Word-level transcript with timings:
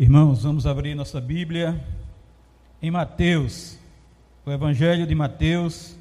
Irmãos, 0.00 0.44
vamos 0.44 0.64
abrir 0.64 0.94
nossa 0.94 1.20
Bíblia 1.20 1.84
em 2.80 2.88
Mateus, 2.88 3.76
o 4.46 4.52
Evangelho 4.52 5.04
de 5.04 5.12
Mateus, 5.12 5.98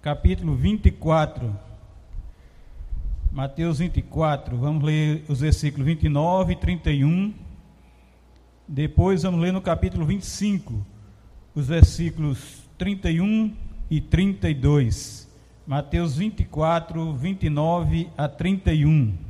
capítulo 0.00 0.56
24. 0.56 1.54
Mateus 3.30 3.78
24, 3.78 4.56
vamos 4.56 4.82
ler 4.82 5.22
os 5.28 5.40
versículos 5.40 5.84
29 5.84 6.54
e 6.54 6.56
31. 6.56 7.34
Depois 8.66 9.22
vamos 9.22 9.42
ler 9.42 9.52
no 9.52 9.60
capítulo 9.60 10.06
25, 10.06 10.72
os 11.54 11.68
versículos 11.68 12.62
31 12.78 13.54
e 13.90 14.00
32. 14.00 15.30
Mateus 15.66 16.16
24, 16.16 17.12
29 17.12 18.08
a 18.16 18.28
31. 18.28 19.25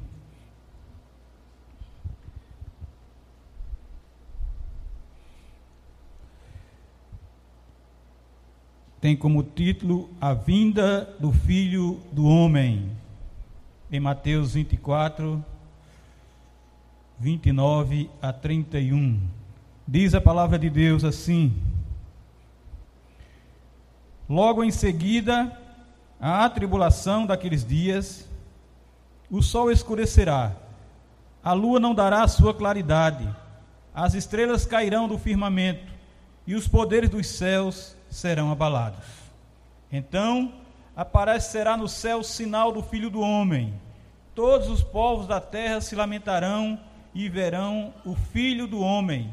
Tem 9.07 9.17
como 9.17 9.41
título 9.41 10.11
A 10.21 10.35
Vinda 10.35 11.15
do 11.21 11.31
Filho 11.31 12.01
do 12.11 12.25
Homem, 12.27 12.91
em 13.89 14.01
Mateus 14.01 14.55
24, 14.55 15.45
29 17.17 18.11
a 18.21 18.33
31. 18.33 19.21
Diz 19.87 20.13
a 20.13 20.21
palavra 20.21 20.59
de 20.59 20.69
Deus 20.69 21.05
assim: 21.05 21.55
Logo 24.29 24.65
em 24.65 24.73
seguida, 24.73 25.57
a 26.19 26.51
tribulação 26.51 27.27
daqueles 27.27 27.65
dias, 27.65 28.29
o 29.31 29.41
sol 29.41 29.71
escurecerá, 29.71 30.51
a 31.45 31.53
lua 31.53 31.79
não 31.79 31.95
dará 31.95 32.27
sua 32.27 32.53
claridade, 32.53 33.33
as 33.95 34.15
estrelas 34.15 34.67
cairão 34.67 35.07
do 35.07 35.17
firmamento, 35.17 35.93
e 36.45 36.57
os 36.57 36.67
poderes 36.67 37.09
dos 37.09 37.29
céus 37.29 37.95
serão 38.09 38.51
abalados. 38.51 39.07
Então 39.91 40.53
aparecerá 40.95 41.77
no 41.77 41.89
céu 41.89 42.19
o 42.19 42.25
sinal 42.25 42.73
do 42.73 42.83
Filho 42.83 43.11
do 43.11 43.21
Homem. 43.21 43.75
Todos 44.35 44.69
os 44.69 44.83
povos 44.83 45.27
da 45.27 45.41
terra 45.41 45.81
se 45.81 45.95
lamentarão 45.95 46.79
e 47.15 47.29
verão 47.29 47.95
o 48.05 48.15
Filho 48.15 48.67
do 48.67 48.81
Homem 48.81 49.33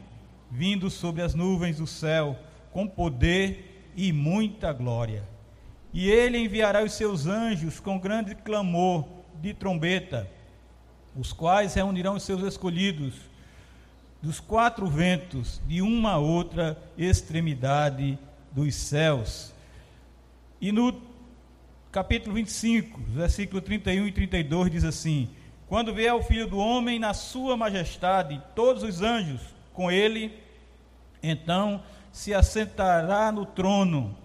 vindo 0.54 0.88
sobre 0.88 1.24
as 1.24 1.34
nuvens 1.34 1.78
do 1.78 1.88
céu 1.88 2.38
com 2.72 2.88
poder 2.88 3.92
e 3.96 4.14
muita 4.14 4.72
glória. 4.72 5.24
E 5.92 6.10
ele 6.10 6.38
enviará 6.38 6.84
os 6.84 6.94
seus 6.94 7.26
anjos 7.26 7.80
com 7.80 7.98
grande 7.98 8.36
clamor 8.36 9.04
de 9.42 9.54
trombeta, 9.54 10.30
os 11.16 11.34
quais 11.34 11.74
reunirão 11.74 12.16
os 12.16 12.24
seus 12.24 12.44
escolhidos 12.44 13.16
dos 14.22 14.40
quatro 14.40 14.88
ventos, 14.88 15.62
de 15.68 15.82
uma 15.82 16.12
a 16.12 16.18
outra 16.18 16.78
extremidade 16.98 18.18
dos 18.54 18.76
céus. 18.76 19.54
E 20.62 20.72
no 20.72 21.02
capítulo 21.92 22.36
25, 22.36 23.00
versículo 23.08 23.62
31 23.62 24.08
e 24.08 24.12
32 24.12 24.72
diz 24.72 24.84
assim: 24.84 25.30
Quando 25.68 25.94
vier 25.94 26.14
o 26.14 26.23
Filho 26.23 26.48
do 26.48 26.58
Homem 26.58 27.00
na 27.00 27.14
sua 27.14 27.58
majestade, 27.58 28.42
todos 28.56 28.84
os 28.84 29.02
anjos 29.02 29.42
com 29.74 29.92
ele, 29.92 30.38
então 31.22 31.84
se 32.12 32.34
assentará 32.34 33.31
no 33.31 33.46
trono 33.46 34.16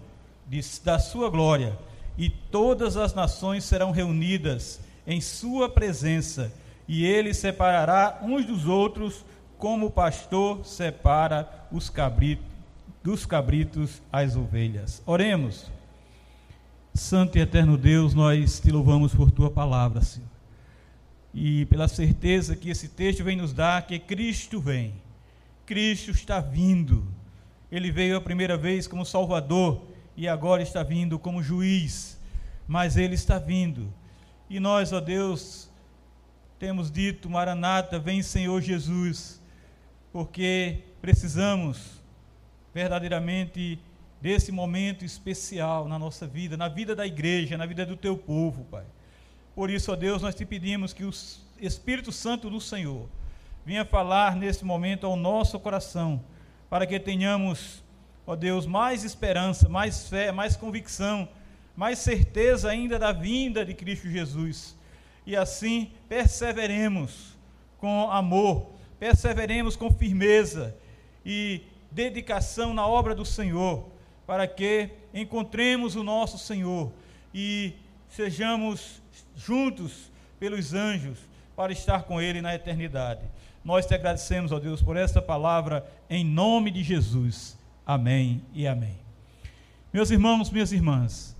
de, 0.47 0.61
da 0.85 0.99
sua 0.99 1.31
glória, 1.31 1.79
e 2.17 2.29
todas 2.29 2.97
as 2.97 3.15
nações 3.15 3.65
serão 3.65 3.91
reunidas 3.91 4.81
em 5.07 5.21
sua 5.21 5.69
presença, 5.69 6.53
e 6.87 7.05
ele 7.05 7.33
separará 7.33 8.21
uns 8.23 8.45
dos 8.45 8.67
outros, 8.67 9.25
como 9.57 9.87
o 9.87 9.91
pastor 9.91 10.65
separa 10.65 11.67
os 11.73 11.91
cabritos 11.91 12.48
dos 13.03 13.25
cabritos 13.25 14.03
às 14.13 14.37
ovelhas. 14.37 15.03
Oremos. 15.07 15.71
Santo 16.95 17.39
e 17.39 17.41
eterno 17.41 17.77
Deus, 17.77 18.13
nós 18.13 18.59
te 18.59 18.71
louvamos 18.71 19.15
por 19.15 19.31
tua 19.31 19.51
palavra, 19.51 20.01
Senhor. 20.01 20.29
E 21.33 21.67
pela 21.67 21.87
certeza 21.87 22.57
que 22.57 22.71
esse 22.71 22.89
texto 22.89 23.23
vem 23.23 23.37
nos 23.37 23.53
dar 23.53 23.87
que 23.87 23.99
Cristo 23.99 24.61
vem. 24.61 24.95
Cristo 25.65 26.11
está 26.11 26.41
vindo. 26.41 27.07
Ele 27.71 27.93
veio 27.93 28.17
a 28.17 28.21
primeira 28.21 28.57
vez 28.57 28.87
como 28.89 29.05
Salvador 29.05 29.87
e 30.17 30.27
agora 30.27 30.63
está 30.63 30.83
vindo 30.83 31.19
como 31.19 31.43
juiz. 31.43 32.19
Mas 32.67 32.97
ele 32.97 33.15
está 33.15 33.39
vindo. 33.39 33.93
E 34.51 34.59
nós, 34.59 34.93
ó 34.93 35.01
Deus, 35.01 35.71
temos 36.59 36.91
dito: 36.91 37.31
Maranata, 37.31 37.99
vem 37.99 38.23
Senhor 38.23 38.61
Jesus, 38.61 39.41
porque 40.13 40.81
precisamos 41.01 41.98
verdadeiramente 42.75 43.79
desse 44.21 44.51
momento 44.51 45.05
especial 45.05 45.87
na 45.89 45.99
nossa 45.99 46.27
vida, 46.27 46.57
na 46.57 46.69
vida 46.69 46.95
da 46.95 47.07
igreja, 47.07 47.57
na 47.57 47.67
vida 47.67 47.87
do 47.87 47.97
teu 47.97 48.17
povo, 48.17 48.65
Pai. 48.65 48.85
Por 49.55 49.71
isso, 49.71 49.93
ó 49.93 49.97
Deus, 49.97 50.23
nós 50.23 50.35
te 50.35 50.45
pedimos 50.45 50.93
que 50.93 51.05
o 51.05 51.11
Espírito 51.61 52.13
Santo 52.13 52.51
do 52.51 52.61
Senhor 52.61 53.09
venha 53.65 53.85
falar 53.85 54.37
nesse 54.37 54.65
momento 54.65 55.07
ao 55.07 55.17
nosso 55.17 55.59
coração, 55.61 56.23
para 56.71 56.87
que 56.87 56.99
tenhamos, 56.99 57.83
ó 58.27 58.35
Deus, 58.35 58.67
mais 58.67 59.05
esperança, 59.05 59.69
mais 59.69 60.09
fé, 60.09 60.33
mais 60.33 60.57
convicção, 60.57 61.29
mais 61.77 61.99
certeza 61.99 62.71
ainda 62.71 62.99
da 62.99 63.13
vinda 63.13 63.65
de 63.65 63.75
Cristo 63.75 64.09
Jesus. 64.09 64.77
E 65.27 65.37
assim 65.37 65.91
perseveremos 66.09 67.37
com 67.79 68.11
amor, 68.11 68.73
perseveremos 68.99 69.77
com 69.77 69.91
firmeza 69.91 70.75
e 71.25 71.63
dedicação 71.91 72.75
na 72.75 72.87
obra 72.87 73.15
do 73.15 73.25
Senhor, 73.25 73.89
para 74.27 74.47
que 74.47 74.91
encontremos 75.13 75.97
o 75.97 76.03
nosso 76.03 76.39
Senhor 76.39 76.93
e 77.35 77.73
sejamos 78.09 79.03
juntos 79.37 80.11
pelos 80.39 80.75
anjos 80.75 81.19
para 81.57 81.73
estar 81.73 82.05
com 82.05 82.21
Ele 82.21 82.41
na 82.41 82.55
eternidade. 82.55 83.23
Nós 83.65 83.87
te 83.87 83.95
agradecemos, 83.95 84.53
ó 84.53 84.59
Deus, 84.59 84.81
por 84.81 84.97
esta 84.97 85.21
palavra, 85.21 85.87
em 86.09 86.25
nome 86.25 86.71
de 86.71 86.83
Jesus. 86.83 87.59
Amém 87.87 88.43
e 88.55 88.67
amém. 88.67 88.97
Meus 89.93 90.11
irmãos, 90.11 90.51
minhas 90.51 90.73
irmãs, 90.73 91.35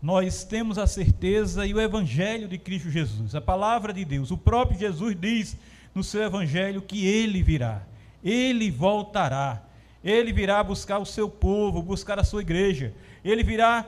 nós 0.00 0.44
temos 0.44 0.78
a 0.78 0.86
certeza 0.86 1.66
e 1.66 1.74
o 1.74 1.80
Evangelho 1.80 2.48
de 2.48 2.56
Cristo 2.56 2.90
Jesus, 2.90 3.34
a 3.34 3.40
palavra 3.40 3.92
de 3.92 4.04
Deus. 4.04 4.30
O 4.30 4.38
próprio 4.38 4.78
Jesus 4.78 5.16
diz 5.20 5.56
no 5.94 6.04
seu 6.04 6.22
Evangelho 6.22 6.80
que 6.80 7.06
ele 7.06 7.42
virá, 7.42 7.82
ele 8.22 8.70
voltará. 8.70 9.62
Ele 10.02 10.32
virá 10.32 10.62
buscar 10.62 10.98
o 10.98 11.06
seu 11.06 11.28
povo, 11.28 11.82
buscar 11.82 12.18
a 12.18 12.24
sua 12.24 12.42
igreja. 12.42 12.94
Ele 13.24 13.42
virá 13.42 13.86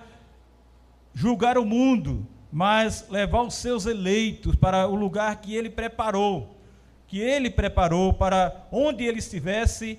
julgar 1.15 1.57
o 1.57 1.65
mundo, 1.65 2.27
mas 2.53 3.09
levar 3.09 3.43
os 3.43 3.55
seus 3.55 3.87
eleitos 3.87 4.57
para 4.57 4.87
o 4.87 4.95
lugar 4.95 5.37
que 5.37 5.55
ele 5.55 5.71
preparou, 5.71 6.57
que 7.07 7.21
ele 7.21 7.51
preparou 7.51 8.13
para 8.13 8.67
onde 8.73 9.05
ele 9.05 9.19
estivesse, 9.19 9.99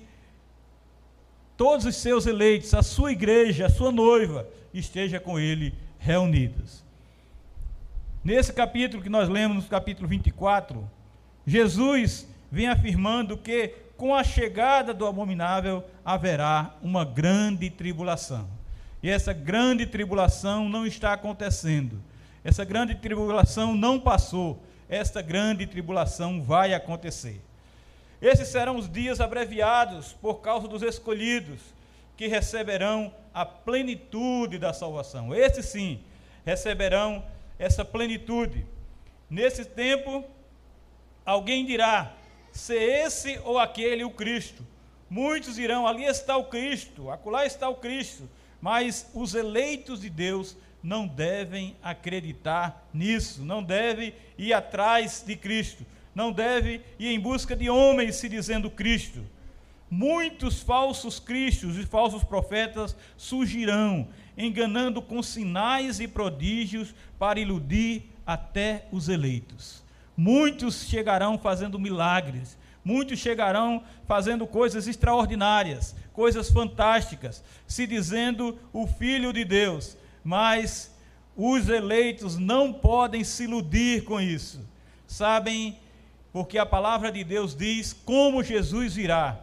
todos 1.56 1.86
os 1.86 1.96
seus 1.96 2.26
eleitos, 2.26 2.74
a 2.74 2.82
sua 2.82 3.12
igreja, 3.12 3.66
a 3.66 3.70
sua 3.70 3.92
noiva, 3.92 4.46
esteja 4.72 5.20
com 5.20 5.38
ele 5.38 5.74
reunidos. 5.98 6.82
Nesse 8.24 8.52
capítulo 8.52 9.02
que 9.02 9.08
nós 9.08 9.28
lemos, 9.28 9.64
no 9.64 9.70
capítulo 9.70 10.08
24, 10.08 10.88
Jesus 11.46 12.28
vem 12.50 12.68
afirmando 12.68 13.36
que 13.36 13.74
com 13.96 14.14
a 14.14 14.22
chegada 14.22 14.92
do 14.92 15.06
abominável 15.06 15.84
haverá 16.04 16.74
uma 16.82 17.04
grande 17.04 17.70
tribulação. 17.70 18.48
E 19.02 19.10
essa 19.10 19.32
grande 19.32 19.86
tribulação 19.86 20.68
não 20.68 20.86
está 20.86 21.12
acontecendo. 21.12 22.02
Essa 22.44 22.64
grande 22.64 22.94
tribulação 22.94 23.74
não 23.74 23.98
passou. 23.98 24.62
Esta 24.88 25.22
grande 25.22 25.66
tribulação 25.66 26.42
vai 26.42 26.74
acontecer. 26.74 27.40
Esses 28.20 28.48
serão 28.48 28.76
os 28.76 28.88
dias 28.88 29.20
abreviados 29.20 30.12
por 30.12 30.36
causa 30.36 30.68
dos 30.68 30.82
escolhidos, 30.82 31.60
que 32.16 32.28
receberão 32.28 33.12
a 33.34 33.44
plenitude 33.44 34.58
da 34.58 34.72
salvação. 34.72 35.34
Esses 35.34 35.66
sim 35.66 36.00
receberão 36.44 37.24
essa 37.58 37.84
plenitude. 37.84 38.64
Nesse 39.28 39.64
tempo, 39.64 40.24
alguém 41.24 41.66
dirá: 41.66 42.12
se 42.52 42.74
esse 42.74 43.40
ou 43.44 43.58
aquele 43.58 44.04
o 44.04 44.10
Cristo. 44.10 44.71
Muitos 45.12 45.56
dirão: 45.56 45.86
ali 45.86 46.04
está 46.04 46.38
o 46.38 46.44
Cristo, 46.44 47.10
acolá 47.10 47.44
está 47.44 47.68
o 47.68 47.74
Cristo. 47.74 48.26
Mas 48.62 49.10
os 49.12 49.34
eleitos 49.34 50.00
de 50.00 50.08
Deus 50.08 50.56
não 50.82 51.06
devem 51.06 51.76
acreditar 51.82 52.88
nisso, 52.94 53.44
não 53.44 53.62
devem 53.62 54.14
ir 54.38 54.54
atrás 54.54 55.22
de 55.26 55.36
Cristo, 55.36 55.84
não 56.14 56.32
devem 56.32 56.80
ir 56.98 57.08
em 57.08 57.20
busca 57.20 57.54
de 57.54 57.68
homens 57.68 58.16
se 58.16 58.26
dizendo 58.26 58.70
Cristo. 58.70 59.22
Muitos 59.90 60.62
falsos 60.62 61.20
cristos 61.20 61.76
e 61.76 61.84
falsos 61.84 62.24
profetas 62.24 62.96
surgirão, 63.14 64.08
enganando 64.34 65.02
com 65.02 65.22
sinais 65.22 66.00
e 66.00 66.08
prodígios 66.08 66.94
para 67.18 67.38
iludir 67.38 68.10
até 68.26 68.86
os 68.90 69.10
eleitos. 69.10 69.84
Muitos 70.16 70.88
chegarão 70.88 71.36
fazendo 71.36 71.78
milagres, 71.78 72.56
Muitos 72.84 73.20
chegarão 73.20 73.82
fazendo 74.06 74.46
coisas 74.46 74.88
extraordinárias, 74.88 75.94
coisas 76.12 76.50
fantásticas, 76.50 77.42
se 77.66 77.86
dizendo 77.86 78.58
o 78.72 78.86
Filho 78.86 79.32
de 79.32 79.44
Deus, 79.44 79.96
mas 80.24 80.92
os 81.36 81.68
eleitos 81.68 82.36
não 82.36 82.72
podem 82.72 83.22
se 83.22 83.44
iludir 83.44 84.04
com 84.04 84.20
isso. 84.20 84.60
Sabem, 85.06 85.78
porque 86.32 86.58
a 86.58 86.66
palavra 86.66 87.12
de 87.12 87.22
Deus 87.22 87.54
diz 87.54 87.92
como 87.92 88.42
Jesus 88.42 88.94
virá, 88.94 89.40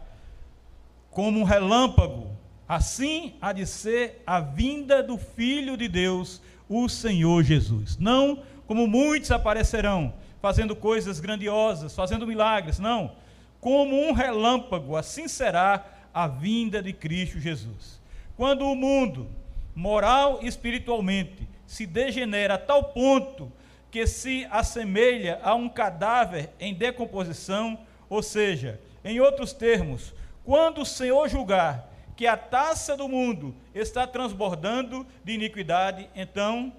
como 1.10 1.40
um 1.40 1.44
relâmpago, 1.44 2.30
assim 2.68 3.34
há 3.40 3.52
de 3.52 3.66
ser 3.66 4.22
a 4.26 4.38
vinda 4.38 5.02
do 5.02 5.16
Filho 5.16 5.78
de 5.78 5.88
Deus, 5.88 6.42
o 6.68 6.88
Senhor 6.90 7.42
Jesus. 7.42 7.96
Não 7.96 8.42
como 8.66 8.86
muitos 8.86 9.30
aparecerão, 9.30 10.12
fazendo 10.42 10.76
coisas 10.76 11.18
grandiosas, 11.20 11.96
fazendo 11.96 12.26
milagres, 12.26 12.78
não 12.78 13.12
como 13.60 14.08
um 14.08 14.12
relâmpago, 14.12 14.96
assim 14.96 15.28
será 15.28 15.84
a 16.12 16.26
vinda 16.26 16.82
de 16.82 16.92
Cristo 16.92 17.38
Jesus. 17.38 18.00
Quando 18.36 18.66
o 18.66 18.74
mundo, 18.74 19.28
moral 19.74 20.38
e 20.42 20.46
espiritualmente, 20.46 21.46
se 21.66 21.86
degenera 21.86 22.54
a 22.54 22.58
tal 22.58 22.84
ponto 22.84 23.52
que 23.90 24.06
se 24.06 24.46
assemelha 24.50 25.40
a 25.42 25.54
um 25.54 25.68
cadáver 25.68 26.50
em 26.58 26.74
decomposição, 26.74 27.78
ou 28.08 28.22
seja, 28.22 28.80
em 29.04 29.20
outros 29.20 29.52
termos, 29.52 30.14
quando 30.44 30.80
o 30.82 30.86
Senhor 30.86 31.28
julgar 31.28 31.88
que 32.16 32.26
a 32.26 32.36
taça 32.36 32.96
do 32.96 33.08
mundo 33.08 33.54
está 33.74 34.06
transbordando 34.06 35.06
de 35.24 35.32
iniquidade, 35.32 36.08
então, 36.14 36.72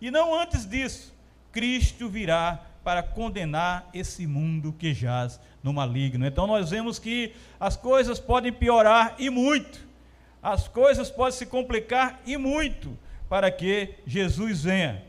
e 0.00 0.10
não 0.10 0.34
antes 0.38 0.66
disso, 0.66 1.14
Cristo 1.52 2.08
virá 2.08 2.60
para 2.82 3.02
condenar 3.02 3.88
esse 3.94 4.26
mundo 4.26 4.72
que 4.72 4.92
jaz 4.92 5.40
no 5.64 5.72
maligno. 5.72 6.26
Então 6.26 6.46
nós 6.46 6.70
vemos 6.70 6.98
que 6.98 7.32
as 7.58 7.74
coisas 7.74 8.20
podem 8.20 8.52
piorar 8.52 9.16
e 9.18 9.30
muito. 9.30 9.80
As 10.42 10.68
coisas 10.68 11.10
podem 11.10 11.32
se 11.32 11.46
complicar 11.46 12.20
e 12.26 12.36
muito 12.36 12.96
para 13.30 13.50
que 13.50 13.94
Jesus 14.06 14.64
venha. 14.64 15.02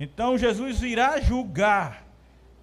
Então 0.00 0.38
Jesus 0.38 0.82
irá 0.82 1.20
julgar. 1.20 2.06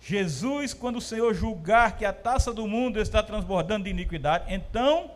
Jesus, 0.01 0.73
quando 0.73 0.97
o 0.97 1.01
Senhor 1.01 1.33
julgar 1.33 1.97
que 1.97 2.05
a 2.05 2.13
taça 2.13 2.51
do 2.51 2.67
mundo 2.67 2.99
está 2.99 3.21
transbordando 3.21 3.83
de 3.83 3.91
iniquidade, 3.91 4.51
então 4.53 5.11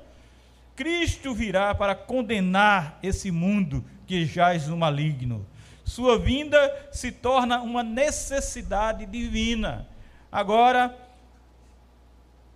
Cristo 0.76 1.34
virá 1.34 1.74
para 1.74 1.96
condenar 1.96 3.00
esse 3.02 3.32
mundo 3.32 3.84
que 4.06 4.26
jaz 4.26 4.68
no 4.68 4.78
maligno. 4.78 5.46
Sua 5.84 6.18
vinda 6.20 6.90
se 6.92 7.12
torna 7.12 7.62
uma 7.62 7.84
necessidade 7.84 9.06
divina. 9.06 9.88
Agora, 10.32 10.96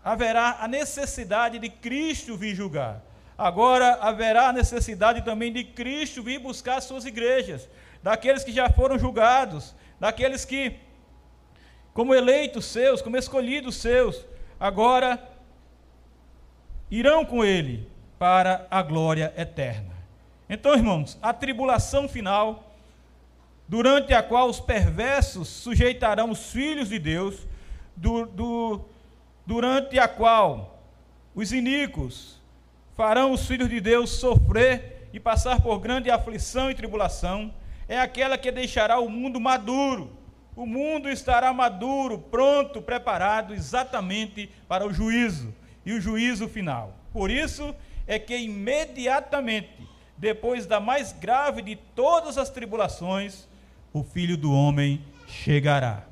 haverá 0.05 0.57
a 0.61 0.67
necessidade 0.67 1.57
de 1.57 1.67
Cristo 1.67 2.37
vir 2.37 2.53
julgar. 2.53 3.01
Agora 3.35 3.95
haverá 3.95 4.49
a 4.49 4.53
necessidade 4.53 5.23
também 5.23 5.51
de 5.51 5.63
Cristo 5.63 6.21
vir 6.21 6.37
buscar 6.37 6.79
suas 6.79 7.05
igrejas, 7.05 7.67
daqueles 8.03 8.43
que 8.43 8.51
já 8.51 8.69
foram 8.69 8.99
julgados, 8.99 9.75
daqueles 9.99 10.45
que, 10.45 10.75
como 11.91 12.13
eleitos 12.13 12.65
seus, 12.65 13.01
como 13.01 13.17
escolhidos 13.17 13.77
seus, 13.77 14.23
agora 14.59 15.19
irão 16.91 17.25
com 17.25 17.43
ele 17.43 17.89
para 18.19 18.67
a 18.69 18.83
glória 18.83 19.33
eterna. 19.35 19.95
Então, 20.47 20.75
irmãos, 20.75 21.17
a 21.19 21.33
tribulação 21.33 22.07
final 22.07 22.71
durante 23.67 24.13
a 24.13 24.21
qual 24.21 24.47
os 24.47 24.59
perversos 24.59 25.47
sujeitarão 25.47 26.29
os 26.29 26.51
filhos 26.51 26.89
de 26.89 26.99
Deus, 26.99 27.47
do, 27.95 28.27
do, 28.27 28.85
durante 29.45 29.99
a 29.99 30.07
qual 30.07 30.81
os 31.33 31.51
iníquos 31.51 32.41
farão 32.95 33.31
os 33.31 33.45
filhos 33.45 33.69
de 33.69 33.79
Deus 33.79 34.09
sofrer 34.11 35.09
e 35.13 35.19
passar 35.19 35.61
por 35.61 35.79
grande 35.79 36.09
aflição 36.09 36.71
e 36.71 36.75
tribulação, 36.75 37.53
é 37.87 37.99
aquela 37.99 38.37
que 38.37 38.51
deixará 38.51 38.99
o 38.99 39.09
mundo 39.09 39.39
maduro. 39.39 40.11
O 40.55 40.65
mundo 40.65 41.09
estará 41.09 41.51
maduro, 41.53 42.17
pronto, 42.17 42.81
preparado 42.81 43.53
exatamente 43.53 44.49
para 44.67 44.87
o 44.87 44.93
juízo 44.93 45.53
e 45.85 45.93
o 45.93 46.01
juízo 46.01 46.47
final. 46.47 46.95
Por 47.11 47.29
isso 47.29 47.75
é 48.07 48.17
que 48.17 48.37
imediatamente, 48.37 49.87
depois 50.17 50.65
da 50.65 50.79
mais 50.79 51.11
grave 51.11 51.61
de 51.61 51.75
todas 51.75 52.37
as 52.37 52.49
tribulações, 52.49 53.47
o 53.93 54.03
filho 54.03 54.37
do 54.37 54.51
homem 54.51 55.03
chegará. 55.27 56.03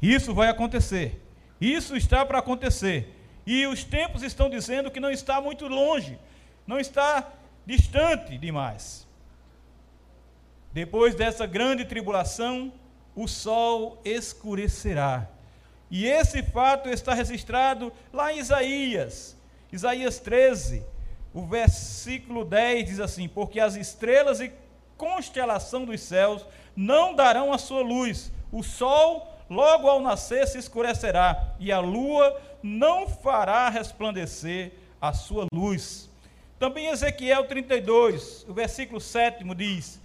Isso 0.00 0.34
vai 0.34 0.48
acontecer. 0.48 1.27
Isso 1.60 1.96
está 1.96 2.24
para 2.24 2.38
acontecer. 2.38 3.14
E 3.46 3.66
os 3.66 3.84
tempos 3.84 4.22
estão 4.22 4.50
dizendo 4.50 4.90
que 4.90 5.00
não 5.00 5.10
está 5.10 5.40
muito 5.40 5.66
longe, 5.66 6.18
não 6.66 6.78
está 6.78 7.32
distante 7.64 8.36
demais. 8.36 9.06
Depois 10.72 11.14
dessa 11.14 11.46
grande 11.46 11.84
tribulação, 11.84 12.72
o 13.14 13.26
sol 13.26 14.00
escurecerá. 14.04 15.28
E 15.90 16.06
esse 16.06 16.42
fato 16.42 16.88
está 16.88 17.14
registrado 17.14 17.92
lá 18.12 18.32
em 18.32 18.38
Isaías, 18.38 19.36
Isaías 19.72 20.18
13, 20.18 20.84
o 21.32 21.44
versículo 21.46 22.44
10 22.44 22.88
diz 22.88 23.00
assim: 23.00 23.28
Porque 23.28 23.60
as 23.60 23.76
estrelas 23.76 24.40
e 24.40 24.52
constelação 24.96 25.84
dos 25.84 26.00
céus 26.00 26.44
não 26.74 27.14
darão 27.14 27.52
a 27.52 27.58
sua 27.58 27.82
luz. 27.82 28.32
O 28.50 28.62
sol, 28.62 29.37
logo 29.48 29.88
ao 29.88 30.00
nascer, 30.00 30.46
se 30.46 30.58
escurecerá, 30.58 31.54
e 31.58 31.72
a 31.72 31.80
lua 31.80 32.40
não 32.62 33.08
fará 33.08 33.68
resplandecer 33.68 34.72
a 35.00 35.12
sua 35.12 35.46
luz. 35.52 36.10
Também 36.58 36.88
Ezequiel 36.88 37.46
32, 37.46 38.44
o 38.48 38.52
versículo 38.52 39.00
7 39.00 39.44
diz: 39.54 40.00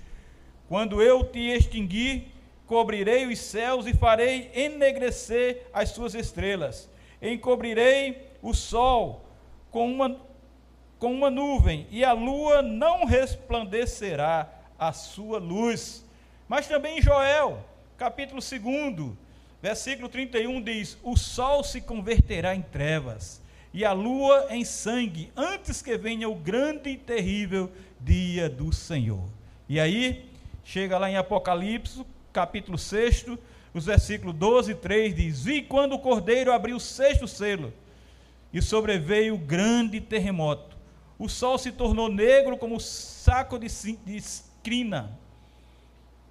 Quando 0.70 1.02
eu 1.02 1.24
te 1.24 1.40
extinguir, 1.40 2.32
cobrirei 2.68 3.26
os 3.26 3.40
céus 3.40 3.88
e 3.88 3.94
farei 3.94 4.52
ennegrecer 4.54 5.68
as 5.74 5.90
suas 5.90 6.14
estrelas. 6.14 6.90
Encobrirei 7.22 8.30
o 8.42 8.54
sol 8.54 9.26
com 9.72 9.92
uma, 9.92 10.16
com 11.00 11.12
uma 11.12 11.32
nuvem, 11.32 11.88
e 11.90 12.04
a 12.04 12.14
lua 12.14 12.62
não 12.62 13.06
resplandecerá 13.06 14.48
a 14.78 14.94
sua 14.94 15.40
luz. 15.40 16.06
Mas 16.48 16.68
também 16.68 17.02
Joel, 17.02 17.64
capítulo 17.98 18.42
2, 18.42 19.14
versículo 19.64 20.10
31 20.10 20.62
diz: 20.62 20.98
O 21.02 21.16
sol 21.16 21.64
se 21.64 21.80
converterá 21.80 22.54
em 22.54 22.62
trevas 22.62 23.42
e 23.74 23.86
a 23.86 23.94
lua 23.94 24.48
em 24.50 24.66
sangue, 24.66 25.32
antes 25.38 25.82
que 25.82 25.98
venha 25.98 26.28
o 26.28 26.36
grande 26.36 26.90
e 26.90 26.98
terrível 26.98 27.72
dia 28.00 28.50
do 28.50 28.74
Senhor. 28.74 29.24
E 29.70 29.80
aí, 29.80 30.30
chega 30.66 30.98
lá 30.98 31.10
em 31.10 31.16
Apocalipse, 31.16 32.06
capítulo 32.34 32.78
6, 32.78 33.28
os 33.74 33.86
versículos 33.86 34.36
12 34.36 34.74
e 34.74 34.76
3 34.76 35.16
diz: 35.16 35.48
E 35.48 35.62
quando 35.62 35.94
o 35.94 36.00
cordeiro 36.00 36.52
abriu 36.52 36.76
o 36.76 36.82
sexto 36.82 37.26
selo, 37.26 37.74
e 38.52 38.62
sobreveio 38.62 39.38
grande 39.38 40.02
terremoto, 40.02 40.76
o 41.18 41.30
sol 41.30 41.58
se 41.58 41.72
tornou 41.72 42.10
negro 42.10 42.58
como 42.58 42.82
saco 42.82 43.58
de, 43.58 43.68
de 43.70 44.24
crina, 44.62 45.18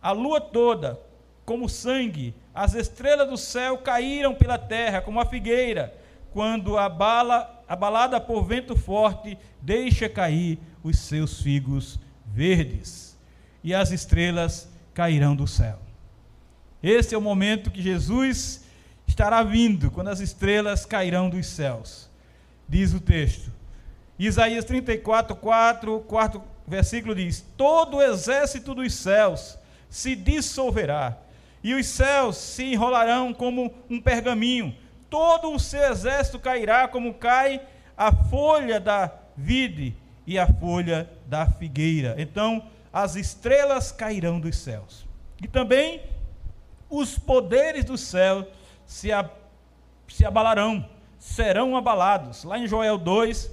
a 0.03 0.13
lua 0.13 0.39
toda, 0.39 1.01
como 1.45 1.69
sangue, 1.69 2.35
as 2.55 2.75
estrelas 2.75 3.29
do 3.29 3.37
céu 3.37 3.79
caíram 3.79 4.35
pela 4.35 4.59
terra 4.59 5.01
como 5.01 5.21
a 5.21 5.27
figueira, 5.27 5.95
quando 6.33 6.79
a 6.79 6.89
bala, 6.89 7.63
abalada 7.69 8.21
por 8.21 8.45
vento 8.45 8.77
forte, 8.77 9.37
deixa 9.61 10.09
cair 10.09 10.59
os 10.83 10.99
seus 10.99 11.43
figos 11.43 11.99
verdes, 12.27 13.19
e 13.63 13.75
as 13.75 13.91
estrelas 13.91 14.69
cairão 14.95 15.37
do 15.37 15.47
céu. 15.47 15.79
Esse 16.83 17.15
é 17.15 17.19
o 17.19 17.23
momento 17.23 17.71
que 17.71 17.83
Jesus 17.83 18.65
estará 19.07 19.43
vindo, 19.43 19.91
quando 19.91 20.09
as 20.09 20.21
estrelas 20.21 20.85
cairão 20.85 21.29
dos 21.29 21.47
céus. 21.47 22.11
Diz 22.69 22.93
o 22.95 23.01
texto. 23.01 23.53
Isaías 24.19 24.65
34, 24.65 25.37
4, 25.37 26.01
4 26.01 26.43
versículo 26.67 27.15
diz: 27.15 27.45
Todo 27.57 27.99
o 27.99 28.03
exército 28.03 28.75
dos 28.75 28.95
céus 28.95 29.59
se 29.89 30.17
dissolverá, 30.17 31.19
e 31.63 31.75
os 31.75 31.87
céus 31.87 32.37
se 32.37 32.65
enrolarão 32.73 33.33
como 33.33 33.73
um 33.89 34.01
pergaminho, 34.01 34.75
todo 35.09 35.53
o 35.53 35.61
seu 35.61 35.83
exército 35.91 36.39
cairá 36.39 36.89
como 36.89 37.15
cai 37.15 37.61
a 37.97 38.13
folha 38.13 38.81
da 38.81 39.13
vide 39.37 39.95
e 40.27 40.39
a 40.39 40.47
folha 40.47 41.09
da 41.27 41.47
figueira. 41.47 42.17
Então, 42.19 42.67
as 42.93 43.15
estrelas 43.17 43.93
cairão 43.93 44.41
dos 44.41 44.57
céus. 44.57 45.07
E 45.43 45.47
também 45.47 46.03
os 46.91 47.19
poderes 47.19 47.85
do 47.85 47.97
céu 47.97 48.47
se, 48.87 49.09
se 50.09 50.25
abalarão, 50.25 50.89
serão 51.19 51.77
abalados. 51.77 52.45
Lá 52.45 52.59
em 52.59 52.67
Joel 52.67 52.99
2, 52.99 53.51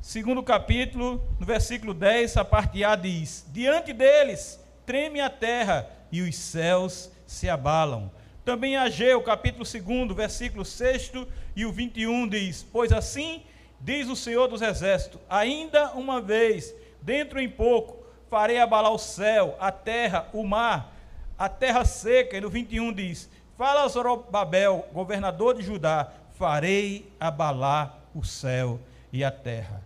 segundo 0.00 0.42
capítulo, 0.42 1.22
no 1.38 1.46
versículo 1.46 1.92
10, 1.94 2.36
a 2.36 2.44
parte 2.44 2.82
A 2.82 2.96
diz: 2.96 3.46
Diante 3.52 3.92
deles 3.92 4.60
treme 4.84 5.20
a 5.20 5.30
terra 5.30 5.95
e 6.10 6.22
os 6.22 6.36
céus 6.36 7.10
se 7.26 7.48
abalam. 7.48 8.10
Também 8.44 8.76
Ageu, 8.76 9.20
capítulo 9.22 9.64
2, 9.64 10.16
versículo 10.16 10.64
6 10.64 11.12
e 11.56 11.66
o 11.66 11.72
21 11.72 12.28
diz: 12.28 12.64
Pois 12.72 12.92
assim 12.92 13.42
diz 13.80 14.08
o 14.08 14.14
Senhor 14.14 14.46
dos 14.46 14.62
Exércitos: 14.62 15.20
Ainda 15.28 15.92
uma 15.92 16.20
vez, 16.20 16.74
dentro 17.02 17.40
em 17.40 17.48
pouco, 17.48 18.06
farei 18.30 18.58
abalar 18.58 18.92
o 18.92 18.98
céu, 18.98 19.56
a 19.58 19.72
terra, 19.72 20.28
o 20.32 20.44
mar, 20.44 20.94
a 21.38 21.48
terra 21.48 21.84
seca. 21.84 22.36
E 22.36 22.40
no 22.40 22.48
21 22.48 22.92
diz: 22.92 23.28
Fala 23.56 23.84
a 23.84 23.88
Zorobabel, 23.88 24.88
governador 24.92 25.56
de 25.56 25.62
Judá: 25.62 26.12
Farei 26.34 27.10
abalar 27.18 27.98
o 28.14 28.22
céu 28.22 28.78
e 29.12 29.24
a 29.24 29.30
terra. 29.30 29.82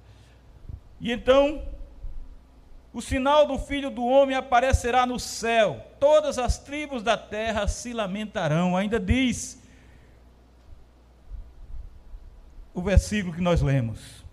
E 1.00 1.10
então, 1.10 1.62
o 2.92 3.00
sinal 3.00 3.46
do 3.46 3.56
filho 3.58 3.88
do 3.88 4.04
homem 4.04 4.36
aparecerá 4.36 5.06
no 5.06 5.18
céu, 5.18 5.86
todas 6.00 6.38
as 6.38 6.58
tribos 6.58 7.02
da 7.02 7.16
terra 7.16 7.68
se 7.68 7.92
lamentarão. 7.92 8.76
Ainda 8.76 8.98
diz 8.98 9.62
o 12.74 12.82
versículo 12.82 13.34
que 13.34 13.40
nós 13.40 13.62
lemos. 13.62 14.24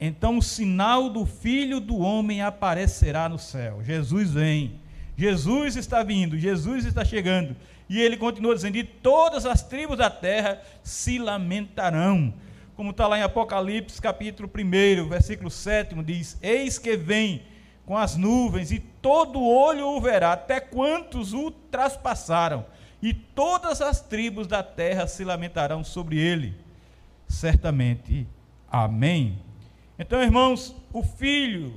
Então 0.00 0.38
o 0.38 0.42
sinal 0.42 1.10
do 1.10 1.26
filho 1.26 1.80
do 1.80 1.98
homem 1.98 2.40
aparecerá 2.40 3.28
no 3.28 3.38
céu. 3.38 3.82
Jesus 3.82 4.30
vem. 4.30 4.80
Jesus 5.16 5.74
está 5.74 6.04
vindo, 6.04 6.38
Jesus 6.38 6.84
está 6.84 7.04
chegando. 7.04 7.56
E 7.88 8.00
ele 8.00 8.16
continua 8.16 8.54
dizendo: 8.54 8.76
E 8.76 8.84
todas 8.84 9.44
as 9.44 9.60
tribos 9.60 9.98
da 9.98 10.08
terra 10.08 10.62
se 10.84 11.18
lamentarão 11.18 12.32
como 12.78 12.92
está 12.92 13.08
lá 13.08 13.18
em 13.18 13.22
Apocalipse, 13.22 14.00
capítulo 14.00 14.48
1, 14.48 15.08
versículo 15.08 15.50
7, 15.50 15.96
diz: 16.04 16.38
Eis 16.40 16.78
que 16.78 16.96
vem 16.96 17.42
com 17.84 17.96
as 17.96 18.16
nuvens, 18.16 18.70
e 18.70 18.78
todo 18.78 19.42
olho 19.42 19.88
o 19.88 20.00
verá, 20.00 20.34
até 20.34 20.60
quantos 20.60 21.34
o 21.34 21.50
traspassaram, 21.50 22.64
e 23.02 23.12
todas 23.12 23.82
as 23.82 24.00
tribos 24.00 24.46
da 24.46 24.62
terra 24.62 25.08
se 25.08 25.24
lamentarão 25.24 25.82
sobre 25.82 26.20
ele. 26.20 26.54
Certamente. 27.26 28.28
Amém. 28.70 29.40
Então, 29.98 30.22
irmãos, 30.22 30.72
o 30.92 31.02
filho, 31.02 31.74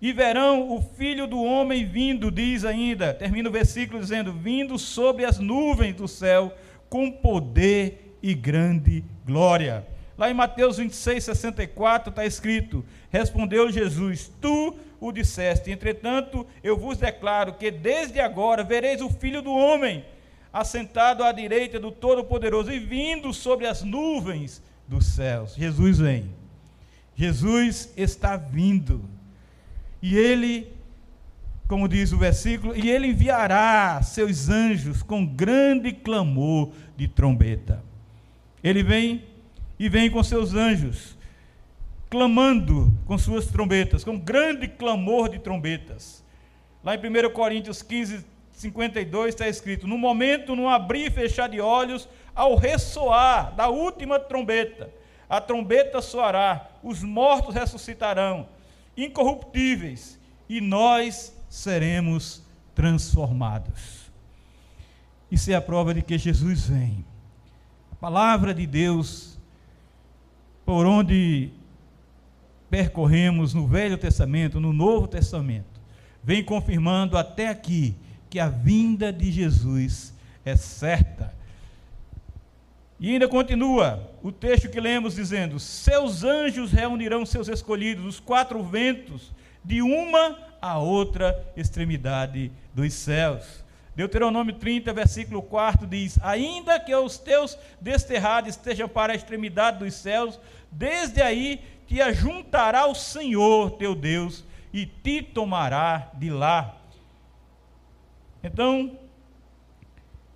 e 0.00 0.10
verão 0.10 0.74
o 0.74 0.80
filho 0.80 1.26
do 1.26 1.42
homem 1.42 1.84
vindo, 1.84 2.30
diz 2.30 2.64
ainda, 2.64 3.12
termina 3.12 3.50
o 3.50 3.52
versículo 3.52 4.00
dizendo: 4.00 4.32
vindo 4.32 4.78
sobre 4.78 5.26
as 5.26 5.38
nuvens 5.38 5.94
do 5.94 6.08
céu, 6.08 6.56
com 6.88 7.12
poder 7.12 8.16
e 8.22 8.32
grande 8.32 9.04
glória. 9.26 9.86
Lá 10.16 10.30
em 10.30 10.34
Mateus 10.34 10.78
26, 10.78 11.24
64 11.24 12.10
está 12.10 12.24
escrito: 12.24 12.84
Respondeu 13.10 13.70
Jesus: 13.70 14.30
Tu 14.40 14.74
o 15.00 15.12
disseste, 15.12 15.70
entretanto, 15.70 16.46
eu 16.62 16.76
vos 16.76 16.96
declaro 16.96 17.54
que 17.54 17.70
desde 17.70 18.20
agora 18.20 18.64
vereis 18.64 19.02
o 19.02 19.10
Filho 19.10 19.42
do 19.42 19.52
Homem 19.52 20.04
assentado 20.52 21.22
à 21.22 21.32
direita 21.32 21.78
do 21.78 21.90
Todo-Poderoso 21.90 22.72
e 22.72 22.78
vindo 22.78 23.34
sobre 23.34 23.66
as 23.66 23.82
nuvens 23.82 24.62
dos 24.88 25.04
céus. 25.04 25.54
Jesus 25.54 25.98
vem. 25.98 26.30
Jesus 27.14 27.92
está 27.94 28.36
vindo. 28.38 29.04
E 30.00 30.16
ele, 30.16 30.72
como 31.68 31.88
diz 31.88 32.12
o 32.12 32.18
versículo, 32.18 32.74
e 32.74 32.90
ele 32.90 33.08
enviará 33.08 34.00
seus 34.02 34.48
anjos 34.48 35.02
com 35.02 35.26
grande 35.26 35.92
clamor 35.92 36.70
de 36.96 37.06
trombeta. 37.06 37.82
Ele 38.62 38.82
vem 38.82 39.24
e 39.78 39.88
vem 39.88 40.10
com 40.10 40.22
seus 40.22 40.54
anjos, 40.54 41.16
clamando 42.08 42.92
com 43.06 43.18
suas 43.18 43.46
trombetas, 43.46 44.02
com 44.02 44.18
grande 44.18 44.68
clamor 44.68 45.28
de 45.28 45.38
trombetas. 45.38 46.24
Lá 46.82 46.94
em 46.94 46.98
1 46.98 47.30
Coríntios 47.32 47.82
15, 47.82 48.24
52 48.52 49.34
está 49.34 49.48
escrito: 49.48 49.86
No 49.86 49.98
momento, 49.98 50.56
no 50.56 50.68
abrir 50.68 51.06
e 51.06 51.10
fechar 51.10 51.48
de 51.48 51.60
olhos, 51.60 52.08
ao 52.34 52.56
ressoar 52.56 53.54
da 53.54 53.68
última 53.68 54.18
trombeta, 54.18 54.90
a 55.28 55.40
trombeta 55.40 56.00
soará, 56.00 56.70
os 56.82 57.02
mortos 57.02 57.54
ressuscitarão, 57.54 58.48
incorruptíveis, 58.96 60.18
e 60.48 60.60
nós 60.60 61.36
seremos 61.48 62.42
transformados. 62.74 64.10
Isso 65.30 65.50
é 65.50 65.54
a 65.54 65.60
prova 65.60 65.92
de 65.92 66.02
que 66.02 66.16
Jesus 66.16 66.68
vem 66.68 67.04
palavra 68.06 68.54
de 68.54 68.68
Deus, 68.68 69.36
por 70.64 70.86
onde 70.86 71.50
percorremos 72.70 73.52
no 73.52 73.66
Velho 73.66 73.98
Testamento, 73.98 74.60
no 74.60 74.72
Novo 74.72 75.08
Testamento, 75.08 75.80
vem 76.22 76.44
confirmando 76.44 77.18
até 77.18 77.48
aqui 77.48 77.96
que 78.30 78.38
a 78.38 78.48
vinda 78.48 79.12
de 79.12 79.32
Jesus 79.32 80.14
é 80.44 80.54
certa. 80.54 81.34
E 83.00 83.10
ainda 83.10 83.26
continua 83.26 84.08
o 84.22 84.30
texto 84.30 84.70
que 84.70 84.78
lemos 84.78 85.16
dizendo: 85.16 85.58
Seus 85.58 86.22
anjos 86.22 86.70
reunirão 86.70 87.26
seus 87.26 87.48
escolhidos, 87.48 88.06
os 88.06 88.20
quatro 88.20 88.62
ventos, 88.62 89.32
de 89.64 89.82
uma 89.82 90.38
a 90.62 90.78
outra 90.78 91.44
extremidade 91.56 92.52
dos 92.72 92.92
céus. 92.92 93.65
Deuteronômio 93.96 94.54
30, 94.54 94.92
versículo 94.92 95.42
4 95.42 95.86
diz: 95.86 96.18
Ainda 96.22 96.78
que 96.78 96.94
os 96.94 97.16
teus 97.16 97.58
desterrados 97.80 98.50
estejam 98.50 98.86
para 98.86 99.14
a 99.14 99.16
extremidade 99.16 99.78
dos 99.78 99.94
céus, 99.94 100.38
desde 100.70 101.22
aí 101.22 101.64
te 101.86 102.02
ajuntará 102.02 102.86
o 102.86 102.94
Senhor 102.94 103.70
teu 103.72 103.94
Deus 103.94 104.44
e 104.70 104.84
te 104.84 105.22
tomará 105.22 106.10
de 106.12 106.28
lá. 106.28 106.76
Então, 108.44 108.98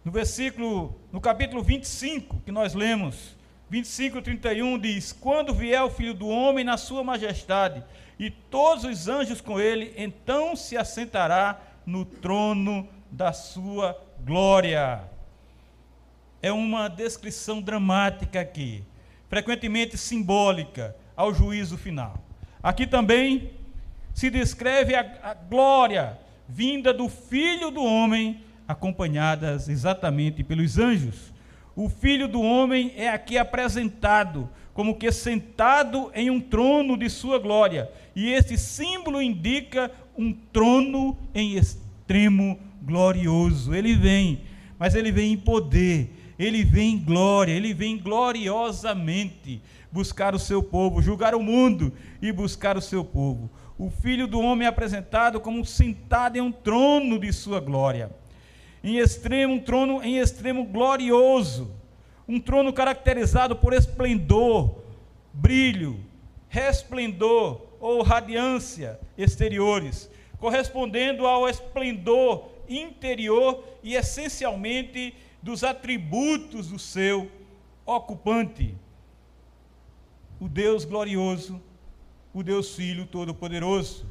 no 0.03 0.11
versículo, 0.11 0.99
no 1.13 1.21
capítulo 1.21 1.63
25, 1.63 2.41
que 2.41 2.51
nós 2.51 2.73
lemos, 2.73 3.37
25 3.69 4.23
31 4.23 4.79
diz: 4.79 5.13
Quando 5.13 5.53
vier 5.53 5.83
o 5.83 5.91
filho 5.91 6.15
do 6.15 6.29
homem 6.29 6.65
na 6.65 6.79
sua 6.79 7.05
majestade, 7.05 7.85
e 8.19 8.31
todos 8.31 8.85
os 8.85 9.07
anjos 9.07 9.43
com 9.43 9.61
ele, 9.61 9.93
então 9.99 10.57
se 10.57 10.79
assentará 10.79 11.61
no 11.85 12.07
trono 12.07 12.89
da 13.11 13.33
sua 13.33 14.01
glória. 14.25 15.03
É 16.43 16.53
uma 16.53 16.89
descrição 16.89 17.61
dramática 17.61 18.41
aqui, 18.41 18.85
frequentemente 19.29 19.99
simbólica 19.99 20.97
ao 21.17 21.35
juízo 21.35 21.77
final. 21.77 22.25
Aqui 22.63 22.87
também 22.87 23.51
se 24.15 24.31
descreve 24.31 24.95
a, 24.95 25.01
a 25.23 25.35
glória 25.35 26.19
vinda 26.49 26.93
do 26.93 27.09
Filho 27.09 27.71
do 27.71 27.83
Homem, 27.83 28.43
acompanhadas 28.67 29.69
exatamente 29.69 30.43
pelos 30.43 30.79
anjos. 30.79 31.33
O 31.77 31.89
Filho 31.89 32.27
do 32.27 32.41
Homem 32.41 32.93
é 32.97 33.09
aqui 33.09 33.39
apresentado 33.39 34.49
como 34.75 34.97
que 34.97 35.13
sentado 35.13 36.11
em 36.15 36.31
um 36.31 36.41
trono 36.41 36.97
de 36.97 37.09
sua 37.11 37.39
glória, 37.39 37.91
e 38.15 38.33
esse 38.33 38.57
símbolo 38.57 39.21
indica 39.21 39.91
um 40.17 40.33
trono 40.33 41.17
em 41.35 41.57
extremo 41.57 42.59
glorioso. 42.83 43.75
Ele 43.75 43.95
vem, 43.95 44.43
mas 44.79 44.95
ele 44.95 45.13
vem 45.13 45.33
em 45.33 45.37
poder, 45.37 46.35
ele 46.39 46.65
vem 46.65 46.95
em 46.95 46.99
glória, 46.99 47.53
ele 47.53 47.75
vem 47.75 47.99
gloriosamente 47.99 49.63
buscar 49.93 50.35
o 50.35 50.39
seu 50.39 50.63
povo, 50.63 51.03
julgar 51.03 51.35
o 51.35 51.43
mundo 51.43 51.93
e 52.23 52.33
buscar 52.33 52.77
o 52.77 52.83
seu 52.83 53.05
povo. 53.05 53.51
O 53.79 53.91
filho 53.91 54.27
do 54.27 54.41
homem 54.41 54.67
é 54.67 54.69
apresentado 54.69 55.41
como 55.41 55.65
sentado 55.65 56.37
em 56.37 56.41
um 56.41 56.53
trono 56.53 57.19
de 57.19 57.33
sua 57.33 57.61
glória. 57.61 58.11
Em 58.83 58.99
extremo, 58.99 59.55
um 59.55 59.59
trono 59.59 60.03
em 60.03 60.19
extremo 60.19 60.65
glorioso, 60.65 61.71
um 62.27 62.39
trono 62.39 62.73
caracterizado 62.73 63.57
por 63.57 63.73
esplendor, 63.73 64.83
brilho, 65.33 65.99
resplendor 66.49 67.63
ou 67.81 68.03
radiância 68.03 68.99
exteriores, 69.17 70.11
correspondendo 70.39 71.27
ao 71.27 71.49
esplendor 71.49 72.49
interior 72.71 73.65
e 73.83 73.97
essencialmente 73.97 75.15
dos 75.43 75.65
atributos 75.65 76.69
do 76.69 76.79
seu 76.79 77.31
ocupante. 77.85 78.75
O 80.41 80.49
Deus 80.49 80.85
glorioso, 80.85 81.61
o 82.33 82.43
Deus 82.43 82.75
Filho 82.75 83.07
Todo-Poderoso. 83.07 84.07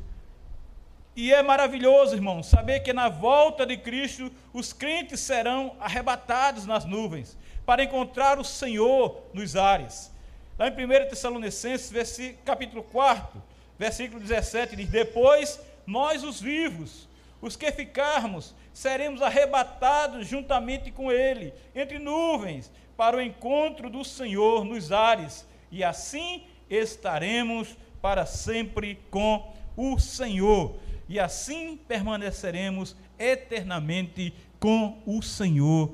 E 1.15 1.33
é 1.33 1.41
maravilhoso, 1.41 2.13
irmão, 2.13 2.43
saber 2.43 2.81
que 2.81 2.93
na 2.93 3.09
volta 3.09 3.65
de 3.65 3.77
Cristo 3.77 4.31
os 4.53 4.71
crentes 4.71 5.19
serão 5.19 5.75
arrebatados 5.79 6.65
nas 6.65 6.85
nuvens 6.85 7.37
para 7.65 7.83
encontrar 7.83 8.39
o 8.39 8.43
Senhor 8.43 9.21
nos 9.33 9.55
ares. 9.55 10.11
Lá 10.57 10.67
em 10.67 10.71
1 10.71 11.09
Tessalonicenses, 11.09 12.35
capítulo 12.45 12.83
4, 12.83 13.41
versículo 13.77 14.19
17, 14.19 14.75
diz: 14.75 14.89
Depois 14.89 15.59
nós, 15.85 16.23
os 16.23 16.39
vivos, 16.39 17.08
os 17.41 17.55
que 17.55 17.71
ficarmos, 17.71 18.53
seremos 18.73 19.21
arrebatados 19.21 20.27
juntamente 20.27 20.91
com 20.91 21.11
Ele, 21.11 21.53
entre 21.73 21.99
nuvens, 21.99 22.71
para 22.97 23.17
o 23.17 23.21
encontro 23.21 23.89
do 23.89 24.03
Senhor 24.03 24.65
nos 24.65 24.91
ares, 24.91 25.47
e 25.71 25.83
assim 25.83 26.43
estaremos 26.69 27.77
para 28.01 28.25
sempre 28.25 28.99
com 29.09 29.53
o 29.77 29.97
Senhor, 29.99 30.75
e 31.07 31.19
assim 31.19 31.77
permaneceremos 31.87 32.95
eternamente 33.17 34.33
com 34.59 35.01
o 35.05 35.21
Senhor, 35.21 35.93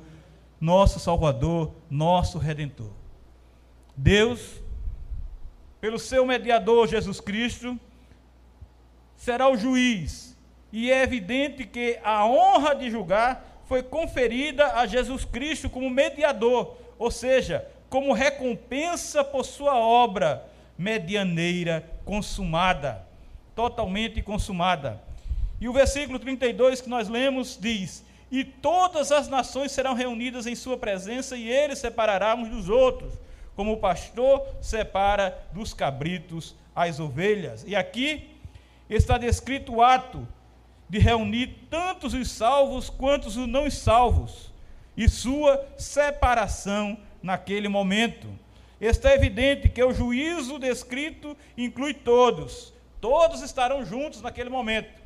nosso 0.59 0.99
Salvador, 0.99 1.73
nosso 1.89 2.39
Redentor. 2.39 2.91
Deus, 3.95 4.61
pelo 5.79 5.99
seu 5.99 6.25
mediador 6.25 6.87
Jesus 6.87 7.21
Cristo, 7.21 7.79
será 9.15 9.47
o 9.47 9.57
juiz, 9.57 10.34
e 10.71 10.91
é 10.91 11.03
evidente 11.03 11.65
que 11.65 11.99
a 12.03 12.25
honra 12.25 12.75
de 12.75 12.89
julgar 12.89 13.63
foi 13.67 13.81
conferida 13.81 14.73
a 14.73 14.85
Jesus 14.85 15.25
Cristo 15.25 15.69
como 15.69 15.89
mediador, 15.89 16.75
ou 16.97 17.09
seja, 17.09 17.67
como 17.89 18.13
recompensa 18.13 19.23
por 19.23 19.45
sua 19.45 19.75
obra 19.75 20.45
medianeira 20.77 21.89
consumada, 22.03 23.05
totalmente 23.55 24.21
consumada. 24.21 25.01
E 25.59 25.69
o 25.69 25.73
versículo 25.73 26.19
32 26.19 26.81
que 26.81 26.89
nós 26.89 27.07
lemos 27.07 27.57
diz: 27.59 28.03
E 28.29 28.43
todas 28.43 29.11
as 29.11 29.27
nações 29.27 29.71
serão 29.71 29.93
reunidas 29.93 30.45
em 30.45 30.55
sua 30.55 30.77
presença, 30.77 31.37
e 31.37 31.49
ele 31.49 31.75
separará 31.75 32.35
uns 32.35 32.49
dos 32.49 32.69
outros, 32.69 33.13
como 33.55 33.73
o 33.73 33.77
pastor 33.77 34.45
separa 34.61 35.37
dos 35.53 35.73
cabritos 35.73 36.55
as 36.75 36.99
ovelhas. 36.99 37.63
E 37.65 37.75
aqui 37.75 38.35
está 38.89 39.17
descrito 39.17 39.75
o 39.75 39.81
ato 39.81 40.27
de 40.89 40.99
reunir 40.99 41.67
tantos 41.69 42.13
os 42.13 42.29
salvos 42.29 42.89
quanto 42.89 43.27
os 43.27 43.35
não 43.35 43.69
salvos, 43.69 44.53
e 44.95 45.09
sua 45.09 45.65
separação 45.77 46.97
naquele 47.21 47.67
momento. 47.67 48.27
Está 48.79 49.13
evidente 49.13 49.69
que 49.69 49.83
o 49.83 49.93
juízo 49.93 50.59
descrito 50.59 51.35
inclui 51.57 51.93
todos, 51.93 52.73
todos 53.01 53.41
estarão 53.41 53.85
juntos 53.85 54.21
naquele 54.21 54.49
momento. 54.49 55.01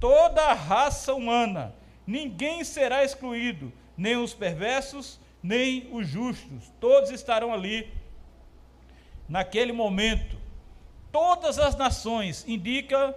Toda 0.00 0.42
a 0.42 0.54
raça 0.54 1.14
humana, 1.14 1.74
ninguém 2.06 2.64
será 2.64 3.04
excluído, 3.04 3.72
nem 3.96 4.16
os 4.16 4.34
perversos, 4.34 5.20
nem 5.42 5.88
os 5.92 6.08
justos, 6.08 6.72
todos 6.80 7.10
estarão 7.10 7.52
ali 7.52 7.92
naquele 9.28 9.72
momento. 9.72 10.36
Todas 11.12 11.58
as 11.58 11.76
nações 11.76 12.44
indica 12.48 13.14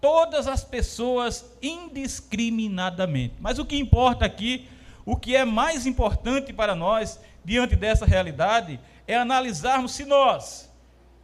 todas 0.00 0.46
as 0.46 0.64
pessoas 0.64 1.44
indiscriminadamente. 1.60 3.34
Mas 3.40 3.58
o 3.58 3.64
que 3.64 3.76
importa 3.76 4.24
aqui 4.24 4.68
o 5.04 5.16
que 5.16 5.34
é 5.34 5.44
mais 5.44 5.86
importante 5.86 6.52
para 6.52 6.74
nós, 6.74 7.20
diante 7.44 7.74
dessa 7.74 8.06
realidade, 8.06 8.78
é 9.06 9.16
analisarmos 9.16 9.92
se 9.92 10.04
nós, 10.04 10.70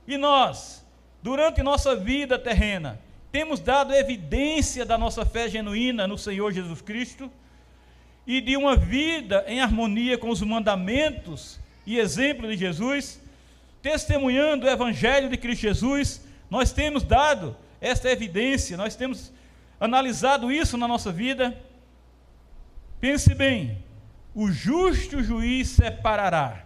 e 0.09 0.16
nós, 0.16 0.85
durante 1.23 1.62
nossa 1.62 1.95
vida 1.95 2.38
terrena, 2.38 2.99
temos 3.30 3.61
dado 3.61 3.95
evidência 3.95 4.85
da 4.85 4.97
nossa 4.97 5.25
fé 5.25 5.49
genuína 5.49 6.06
no 6.06 6.16
Senhor 6.16 6.52
Jesus 6.52 6.80
Cristo 6.80 7.30
e 8.26 8.40
de 8.40 8.56
uma 8.56 8.76
vida 8.76 9.45
em 9.47 9.61
harmonia 9.61 10.18
com 10.18 10.30
os 10.30 10.40
mandamentos 10.42 11.61
e 11.87 11.99
exemplo 11.99 12.49
de 12.49 12.56
Jesus, 12.56 13.21
testemunhando 13.83 14.66
o 14.66 14.71
Evangelho 14.71 15.28
de 15.28 15.37
Cristo 15.37 15.62
Jesus, 15.62 16.26
nós 16.50 16.73
temos 16.73 17.04
dado 17.04 17.56
esta 17.80 18.11
evidência, 18.11 18.76
nós 18.76 18.97
temos 18.97 19.33
analisado 19.78 20.50
isso 20.50 20.76
na 20.76 20.88
nossa 20.88 21.12
vida 21.12 21.56
Pense 23.00 23.35
bem: 23.35 23.78
o 24.35 24.50
justo 24.50 25.23
juiz 25.23 25.68
separará 25.68 26.64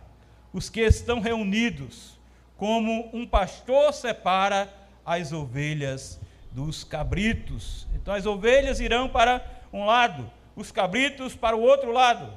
os 0.53 0.69
que 0.71 0.81
estão 0.81 1.21
reunidos, 1.21 2.19
como 2.57 3.11
um 3.13 3.27
pastor 3.27 3.93
separa 3.93 4.73
as 5.05 5.33
ovelhas 5.33 6.21
dos 6.53 6.85
cabritos. 6.85 7.87
Então 7.95 8.15
as 8.15 8.27
ovelhas 8.27 8.81
irão 8.81 9.09
para 9.09 9.45
um 9.73 9.85
lado, 9.85 10.31
os 10.55 10.71
cabritos 10.71 11.35
para 11.35 11.57
o 11.57 11.61
outro 11.61 11.93
lado. 11.93 12.33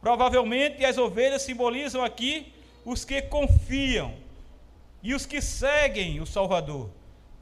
Provavelmente 0.00 0.84
as 0.84 0.98
ovelhas 0.98 1.42
simbolizam 1.42 2.04
aqui 2.04 2.52
os 2.84 3.04
que 3.04 3.22
confiam 3.22 4.14
e 5.02 5.14
os 5.14 5.26
que 5.26 5.40
seguem 5.40 6.20
o 6.20 6.26
Salvador, 6.26 6.90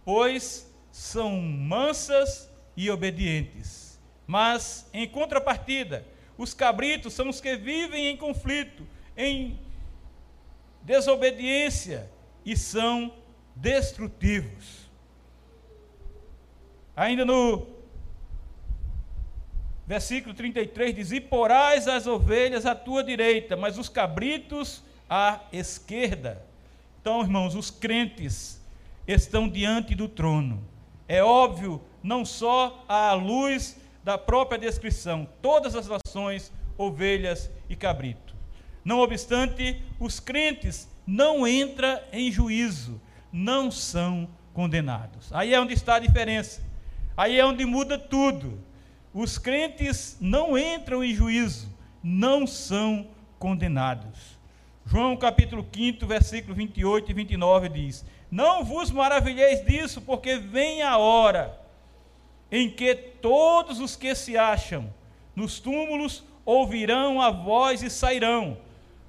pois 0.04 0.65
são 0.96 1.38
mansas 1.38 2.50
e 2.74 2.90
obedientes. 2.90 4.00
Mas, 4.26 4.88
em 4.94 5.06
contrapartida, 5.06 6.06
os 6.38 6.54
cabritos 6.54 7.12
são 7.12 7.28
os 7.28 7.38
que 7.38 7.54
vivem 7.54 8.06
em 8.06 8.16
conflito, 8.16 8.86
em 9.14 9.60
desobediência 10.80 12.10
e 12.46 12.56
são 12.56 13.12
destrutivos. 13.54 14.90
Ainda 16.96 17.26
no 17.26 17.66
versículo 19.86 20.34
33 20.34 20.94
diz: 20.94 21.12
E 21.12 21.20
porás 21.20 21.86
as 21.86 22.06
ovelhas 22.06 22.64
à 22.64 22.74
tua 22.74 23.04
direita, 23.04 23.54
mas 23.54 23.76
os 23.76 23.90
cabritos 23.90 24.82
à 25.10 25.40
esquerda. 25.52 26.42
Então, 27.02 27.20
irmãos, 27.20 27.54
os 27.54 27.70
crentes 27.70 28.58
estão 29.06 29.46
diante 29.46 29.94
do 29.94 30.08
trono. 30.08 30.74
É 31.08 31.22
óbvio, 31.22 31.80
não 32.02 32.24
só 32.24 32.84
à 32.88 33.12
luz 33.12 33.76
da 34.02 34.16
própria 34.16 34.58
descrição, 34.58 35.28
todas 35.40 35.74
as 35.74 35.88
nações, 35.88 36.52
ovelhas 36.76 37.50
e 37.68 37.76
cabrito. 37.76 38.34
Não 38.84 39.00
obstante, 39.00 39.82
os 39.98 40.20
crentes 40.20 40.88
não 41.06 41.46
entram 41.46 42.00
em 42.12 42.30
juízo, 42.30 43.00
não 43.32 43.70
são 43.70 44.28
condenados. 44.52 45.32
Aí 45.32 45.52
é 45.52 45.60
onde 45.60 45.74
está 45.74 45.96
a 45.96 46.00
diferença. 46.00 46.62
Aí 47.16 47.38
é 47.38 47.44
onde 47.44 47.64
muda 47.64 47.98
tudo. 47.98 48.60
Os 49.12 49.38
crentes 49.38 50.16
não 50.20 50.56
entram 50.56 51.02
em 51.02 51.14
juízo, 51.14 51.68
não 52.02 52.46
são 52.46 53.08
condenados. 53.38 54.36
João 54.84 55.16
capítulo 55.16 55.66
5, 55.74 56.06
versículo 56.06 56.54
28 56.54 57.10
e 57.10 57.14
29 57.14 57.68
diz: 57.68 58.04
Não 58.36 58.62
vos 58.62 58.90
maravilheis 58.90 59.64
disso, 59.64 60.02
porque 60.02 60.36
vem 60.36 60.82
a 60.82 60.98
hora 60.98 61.58
em 62.52 62.68
que 62.68 62.94
todos 62.94 63.80
os 63.80 63.96
que 63.96 64.14
se 64.14 64.36
acham 64.36 64.92
nos 65.34 65.58
túmulos 65.58 66.22
ouvirão 66.44 67.18
a 67.18 67.30
voz 67.30 67.82
e 67.82 67.88
sairão. 67.88 68.58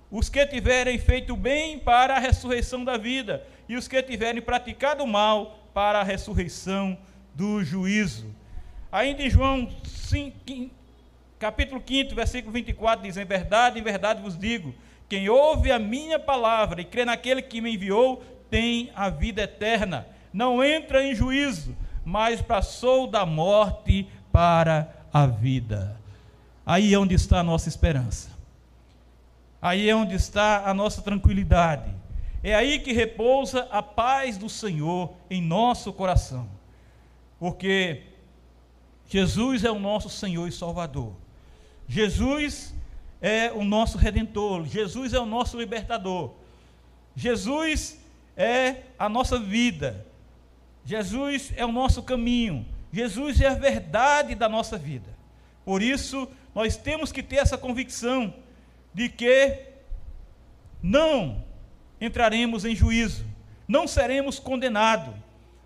Os 0.10 0.30
que 0.30 0.46
tiverem 0.46 0.98
feito 0.98 1.36
bem 1.36 1.78
para 1.78 2.16
a 2.16 2.20
ressurreição 2.20 2.86
da 2.86 2.96
vida, 2.96 3.46
e 3.68 3.76
os 3.76 3.86
que 3.86 4.02
tiverem 4.02 4.42
praticado 4.42 5.06
mal 5.06 5.60
para 5.74 6.00
a 6.00 6.04
ressurreição 6.04 6.98
do 7.36 7.62
juízo. 7.66 8.34
Ainda 8.90 9.24
em 9.24 9.30
João 9.30 9.70
5, 9.84 10.70
capítulo 11.38 11.84
5, 11.86 12.16
versículo 12.16 12.54
24, 12.54 13.04
diz: 13.04 13.18
Em 13.18 13.26
verdade, 13.26 13.78
em 13.78 13.84
verdade 13.84 14.22
vos 14.22 14.38
digo: 14.38 14.74
quem 15.10 15.28
ouve 15.28 15.70
a 15.70 15.78
minha 15.78 16.18
palavra 16.18 16.80
e 16.80 16.86
crê 16.86 17.04
naquele 17.04 17.42
que 17.42 17.60
me 17.60 17.74
enviou, 17.74 18.24
tem 18.50 18.92
a 18.96 19.10
vida 19.10 19.42
eterna. 19.42 20.08
Não 20.32 20.64
entra 20.64 21.04
em 21.04 21.16
juízo, 21.16 21.76
mas 22.06 22.42
passou 22.42 23.08
da 23.08 23.26
morte 23.26 24.08
para 24.32 24.94
a 25.12 25.26
vida. 25.26 26.00
Aí 26.66 26.94
é 26.94 27.00
onde 27.00 27.16
está 27.16 27.40
a 27.40 27.44
nossa 27.44 27.70
esperança. 27.70 28.30
Aí 29.62 29.90
é 29.90 29.96
onde 29.96 30.16
está 30.16 30.70
a 30.70 30.74
nossa 30.74 31.02
tranquilidade. 31.02 31.94
É 32.44 32.54
aí 32.54 32.80
que 32.80 32.94
repousa 32.94 33.68
a 33.72 33.82
paz 33.82 34.38
do 34.38 34.50
Senhor 34.50 35.14
em 35.30 35.42
nosso 35.42 35.92
coração. 35.92 36.48
Porque 37.40 38.04
Jesus 39.10 39.64
é 39.64 39.72
o 39.72 39.80
nosso 39.80 40.10
Senhor 40.10 40.48
e 40.48 40.52
Salvador. 40.52 41.14
Jesus 41.88 42.74
é 43.22 43.52
o 43.52 43.64
nosso 43.64 43.98
redentor. 43.98 44.66
Jesus 44.66 45.14
é 45.14 45.20
o 45.20 45.26
nosso 45.26 45.58
libertador. 45.58 46.32
Jesus 47.16 48.00
é 48.38 48.84
a 48.98 49.10
nossa 49.10 49.40
vida. 49.40 50.06
Jesus 50.86 51.52
é 51.58 51.66
o 51.66 51.72
nosso 51.72 52.02
caminho, 52.04 52.66
Jesus 52.94 53.42
é 53.42 53.48
a 53.48 53.56
verdade 53.56 54.36
da 54.36 54.48
nossa 54.48 54.78
vida. 54.78 55.18
Por 55.66 55.82
isso, 55.82 56.30
nós 56.56 56.78
temos 56.78 57.12
que 57.12 57.22
ter 57.22 57.38
essa 57.38 57.58
convicção 57.58 58.34
de 58.94 59.10
que 59.10 59.60
não 60.82 61.44
entraremos 62.00 62.64
em 62.64 62.74
juízo, 62.74 63.26
não 63.68 63.86
seremos 63.86 64.40
condenados, 64.40 65.14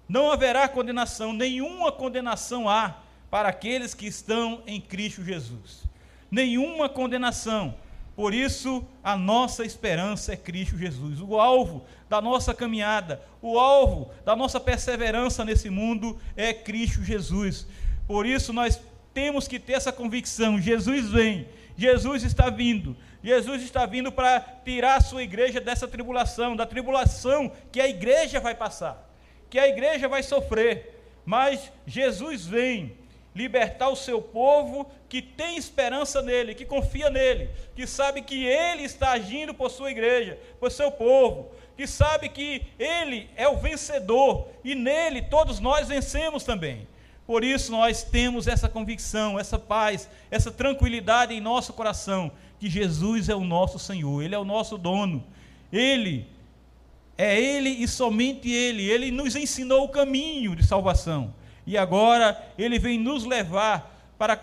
não 0.10 0.32
haverá 0.32 0.68
condenação, 0.68 1.32
nenhuma 1.32 1.92
condenação 1.92 2.68
há 2.68 2.98
para 3.30 3.50
aqueles 3.50 3.94
que 3.94 4.08
estão 4.08 4.64
em 4.66 4.82
Cristo 4.82 5.24
Jesus. 5.24 5.84
Nenhuma 6.30 6.90
condenação. 6.90 7.76
Por 8.22 8.36
isso, 8.36 8.86
a 9.04 9.18
nossa 9.18 9.66
esperança 9.66 10.34
é 10.34 10.38
Cristo 10.38 10.78
Jesus. 10.78 11.20
O 11.20 11.40
alvo 11.40 11.84
da 12.08 12.22
nossa 12.22 12.54
caminhada, 12.54 13.20
o 13.42 13.58
alvo 13.58 14.12
da 14.24 14.36
nossa 14.36 14.60
perseverança 14.60 15.44
nesse 15.44 15.72
mundo 15.72 16.20
é 16.38 16.54
Cristo 16.54 17.04
Jesus. 17.04 17.66
Por 18.06 18.28
isso, 18.28 18.54
nós 18.54 18.80
temos 19.12 19.48
que 19.48 19.58
ter 19.58 19.74
essa 19.74 19.92
convicção: 19.92 20.62
Jesus 20.62 21.10
vem, 21.10 21.50
Jesus 21.76 22.22
está 22.22 22.52
vindo, 22.52 22.96
Jesus 23.24 23.64
está 23.64 23.88
vindo 23.88 24.12
para 24.12 24.40
tirar 24.64 24.98
a 24.98 25.02
sua 25.02 25.24
igreja 25.24 25.60
dessa 25.60 25.88
tribulação, 25.88 26.56
da 26.56 26.68
tribulação 26.68 27.52
que 27.72 27.82
a 27.82 27.90
igreja 27.90 28.40
vai 28.40 28.54
passar, 28.54 29.04
que 29.50 29.58
a 29.58 29.68
igreja 29.68 30.08
vai 30.08 30.22
sofrer. 30.22 30.96
Mas 31.26 31.72
Jesus 31.88 32.46
vem 32.46 33.01
libertar 33.34 33.90
o 33.90 33.96
seu 33.96 34.22
povo 34.22 34.90
que 35.08 35.22
tem 35.22 35.58
esperança 35.58 36.22
nele, 36.22 36.54
que 36.54 36.66
confia 36.66 37.10
nele, 37.10 37.50
que 37.76 37.88
sabe 37.88 38.22
que 38.22 38.46
ele 38.46 38.84
está 38.84 39.12
agindo 39.12 39.54
por 39.54 39.72
sua 39.72 39.92
igreja, 39.92 40.38
por 40.60 40.72
seu 40.72 40.92
povo, 40.92 41.50
que 41.78 41.88
sabe 41.88 42.30
que 42.30 42.64
ele 42.78 43.30
é 43.36 43.48
o 43.48 43.58
vencedor 43.58 44.50
e 44.64 44.76
nele 44.76 45.22
todos 45.22 45.60
nós 45.60 45.88
vencemos 45.88 46.44
também. 46.44 46.88
Por 47.26 47.44
isso 47.44 47.72
nós 47.72 48.04
temos 48.04 48.48
essa 48.48 48.68
convicção, 48.68 49.40
essa 49.40 49.58
paz, 49.58 50.10
essa 50.30 50.52
tranquilidade 50.52 51.34
em 51.34 51.40
nosso 51.40 51.72
coração, 51.72 52.32
que 52.60 52.70
Jesus 52.70 53.30
é 53.30 53.36
o 53.36 53.46
nosso 53.46 53.80
Senhor, 53.80 54.22
ele 54.22 54.36
é 54.36 54.40
o 54.40 54.44
nosso 54.44 54.78
dono. 54.78 55.24
Ele 55.72 56.28
é 57.18 57.40
ele 57.40 57.70
e 57.70 57.88
somente 57.88 58.52
ele, 58.52 58.84
ele 58.84 59.12
nos 59.12 59.36
ensinou 59.38 59.86
o 59.86 59.90
caminho 59.90 60.56
de 60.56 60.66
salvação 60.66 61.34
e 61.66 61.78
agora 61.78 62.42
ele 62.58 62.80
vem 62.80 63.00
nos 63.00 63.26
levar 63.26 63.92
para 64.18 64.40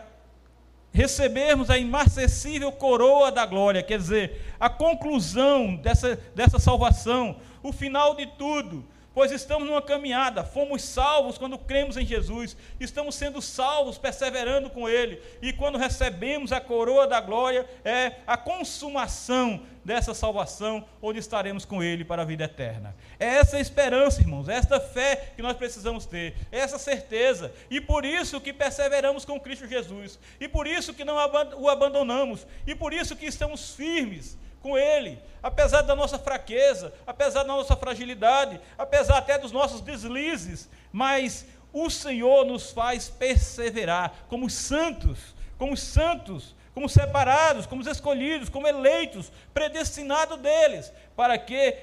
recebermos 0.93 1.71
a 1.71 1.79
imarcessível 1.79 2.73
coroa 2.73 3.31
da 3.31 3.47
glória, 3.47 3.83
quer 3.83 3.99
dizer, 3.99 4.55
a 4.59 4.69
conclusão 4.69 5.77
dessa, 5.77 6.17
dessa 6.35 6.59
salvação, 6.59 7.37
o 7.63 7.73
final 7.73 8.15
de 8.15 8.27
tudo, 8.27 8.85
pois 9.19 9.33
estamos 9.33 9.67
numa 9.67 9.83
caminhada, 9.83 10.45
fomos 10.45 10.81
salvos 10.81 11.37
quando 11.37 11.59
cremos 11.59 11.97
em 11.97 12.07
Jesus, 12.07 12.57
estamos 12.79 13.17
sendo 13.17 13.43
salvos 13.43 13.99
perseverando 13.99 14.71
com 14.71 14.89
Ele, 14.89 15.21
e 15.43 15.53
quando 15.53 15.77
recebemos 15.77 16.53
a 16.53 16.61
coroa 16.61 17.05
da 17.05 17.21
glória, 17.21 17.69
é 17.85 18.13
a 18.25 18.37
consumação 18.37 19.61
dessa 19.85 20.15
salvação, 20.15 20.87
onde 21.03 21.19
estaremos 21.19 21.65
com 21.65 21.83
Ele 21.83 22.05
para 22.05 22.23
a 22.23 22.25
vida 22.25 22.45
eterna. 22.45 22.95
É 23.19 23.27
essa 23.27 23.59
esperança, 23.59 24.21
irmãos, 24.21 24.49
é 24.49 24.55
esta 24.55 24.79
fé 24.79 25.33
que 25.35 25.43
nós 25.43 25.57
precisamos 25.57 26.07
ter, 26.07 26.37
é 26.53 26.61
essa 26.61 26.79
certeza, 26.79 27.53
e 27.69 27.81
por 27.81 28.05
isso 28.05 28.41
que 28.41 28.53
perseveramos 28.53 29.25
com 29.25 29.41
Cristo 29.41 29.67
Jesus, 29.67 30.17
e 30.39 30.47
por 30.47 30.65
isso 30.65 30.95
que 30.95 31.05
não 31.05 31.17
o 31.57 31.69
abandonamos, 31.69 32.47
e 32.65 32.73
por 32.73 32.93
isso 32.93 33.17
que 33.17 33.27
estamos 33.27 33.75
firmes 33.75 34.39
com 34.61 34.77
Ele, 34.77 35.19
apesar 35.43 35.83
da 35.83 35.95
nossa 35.95 36.19
fraqueza, 36.19 36.93
apesar 37.07 37.43
da 37.43 37.49
nossa 37.49 37.77
fragilidade, 37.77 38.61
apesar 38.77 39.19
até 39.19 39.39
dos 39.39 39.53
nossos 39.53 39.81
deslizes, 39.81 40.69
mas 40.93 41.47
o 41.73 41.89
Senhor 41.91 42.45
nos 42.45 42.71
faz 42.71 43.09
perseverar 43.09 44.25
como 44.29 44.49
santos, 44.49 45.35
como 45.57 45.77
santos, 45.77 46.55
como 46.75 46.89
separados, 46.89 47.67
como 47.67 47.83
escolhidos, 47.89 48.49
como 48.49 48.67
eleitos, 48.67 49.33
predestinados 49.53 50.39
deles, 50.39 50.93
para 51.17 51.37
que 51.37 51.77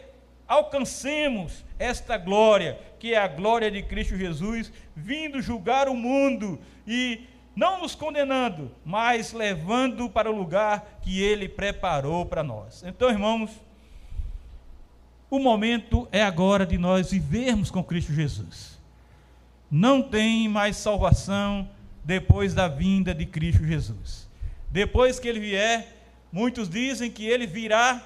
alcancemos 0.47 1.65
esta 1.77 2.17
glória, 2.17 2.79
que 2.99 3.13
é 3.13 3.17
a 3.17 3.27
glória 3.27 3.69
de 3.69 3.83
Cristo 3.83 4.15
Jesus, 4.15 4.71
vindo 4.95 5.41
julgar 5.41 5.89
o 5.89 5.93
mundo 5.93 6.59
e 6.87 7.27
não 7.55 7.79
nos 7.81 7.95
condenando, 7.95 8.69
mas 8.83 9.31
levando 9.31 10.09
para 10.09 10.29
o 10.29 10.35
lugar 10.35 10.99
que 11.01 11.21
Ele 11.21 11.47
preparou 11.47 12.25
para 12.25 12.43
nós. 12.43 12.83
Então, 12.85 13.09
irmãos, 13.09 13.49
o 15.29 15.39
momento 15.39 16.07
é 16.11 16.21
agora 16.21 16.65
de 16.65 16.77
nós 16.77 17.11
vivermos 17.11 17.71
com 17.71 17.83
Cristo 17.83 18.13
Jesus. 18.13 18.77
Não 19.71 20.01
tem 20.01 20.49
mais 20.49 20.75
salvação 20.77 21.67
depois 22.03 22.53
da 22.53 22.67
vinda 22.67 23.15
de 23.15 23.25
Cristo 23.25 23.65
Jesus. 23.65 24.29
Depois 24.69 25.17
que 25.17 25.27
Ele 25.27 25.39
vier, 25.39 25.87
muitos 26.31 26.69
dizem 26.69 27.09
que 27.09 27.25
Ele 27.25 27.47
virá 27.47 28.03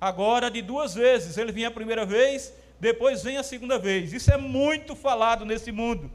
agora 0.00 0.50
de 0.50 0.60
duas 0.60 0.94
vezes. 0.94 1.38
Ele 1.38 1.52
vem 1.52 1.64
a 1.64 1.70
primeira 1.70 2.04
vez, 2.04 2.52
depois 2.78 3.22
vem 3.22 3.38
a 3.38 3.42
segunda 3.42 3.78
vez. 3.78 4.12
Isso 4.12 4.30
é 4.30 4.36
muito 4.36 4.94
falado 4.94 5.46
nesse 5.46 5.72
mundo, 5.72 6.10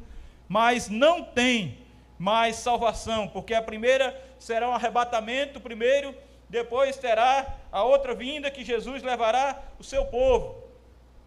mas 0.48 0.88
não 0.88 1.24
tem 1.24 1.80
mais 2.20 2.58
salvação, 2.58 3.30
porque 3.30 3.54
a 3.54 3.62
primeira 3.62 4.14
será 4.38 4.70
um 4.70 4.74
arrebatamento 4.74 5.62
primeiro, 5.62 6.14
depois 6.50 6.98
terá 6.98 7.58
a 7.72 7.82
outra 7.84 8.14
vinda 8.14 8.52
que 8.52 8.66
Jesus 8.66 9.02
levará 9.02 9.58
o 9.80 9.84
seu 9.86 10.06
povo. 10.06 10.62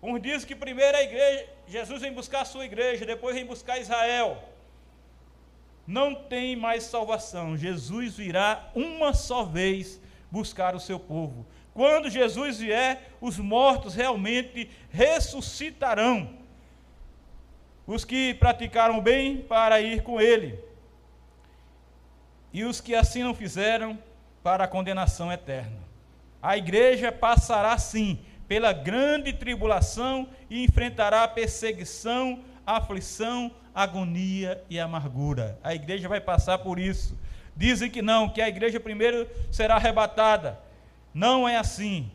Uns 0.03 0.21
dizem 0.21 0.47
que 0.47 0.55
primeiro 0.55 0.95
a 0.95 1.03
igreja, 1.03 1.49
Jesus 1.67 2.03
vem 2.03 2.13
buscar 2.13 2.43
a 2.43 2.45
sua 2.45 2.67
igreja, 2.67 3.07
depois 3.07 3.35
vem 3.35 3.47
buscar 3.47 3.79
Israel. 3.79 4.37
Não 5.87 6.15
tem 6.15 6.55
mais 6.57 6.85
salvação. 6.85 7.57
Jesus 7.57 8.17
virá 8.17 8.71
uma 8.75 9.15
só 9.15 9.45
vez 9.45 9.99
buscar 10.31 10.75
o 10.75 10.81
seu 10.81 11.01
povo. 11.01 11.47
Quando 11.73 12.11
Jesus 12.11 12.59
vier, 12.59 13.13
os 13.21 13.39
mortos 13.39 13.95
realmente 13.95 14.69
ressuscitarão. 14.91 16.37
Os 17.87 18.05
que 18.05 18.35
praticaram 18.35 19.01
bem 19.01 19.39
para 19.39 19.81
ir 19.81 20.03
com 20.03 20.21
ele 20.21 20.72
e 22.53 22.65
os 22.65 22.81
que 22.81 22.95
assim 22.95 23.23
não 23.23 23.35
fizeram 23.35 23.99
para 24.43 24.65
a 24.65 24.69
condenação 24.69 25.33
eterna. 25.33 25.79
A 26.43 26.57
igreja 26.57 27.11
passará 27.11 27.77
sim 27.79 28.19
pela 28.49 28.73
grande 28.73 29.33
tribulação 29.33 30.29
e 30.51 30.65
enfrentará 30.65 31.27
perseguição, 31.29 32.41
aflição, 32.67 33.51
agonia 33.75 34.63
e 34.69 34.79
amargura. 34.79 35.59
A 35.63 35.75
igreja 35.75 36.09
vai 36.09 36.21
passar 36.21 36.59
por 36.59 36.79
isso. 36.79 37.19
Dizem 37.57 37.91
que 37.91 38.03
não, 38.03 38.29
que 38.29 38.43
a 38.43 38.49
igreja 38.49 38.81
primeiro 38.81 39.29
será 39.51 39.77
arrebatada. 39.77 40.59
Não 41.15 41.49
é 41.49 41.57
assim. 41.57 42.11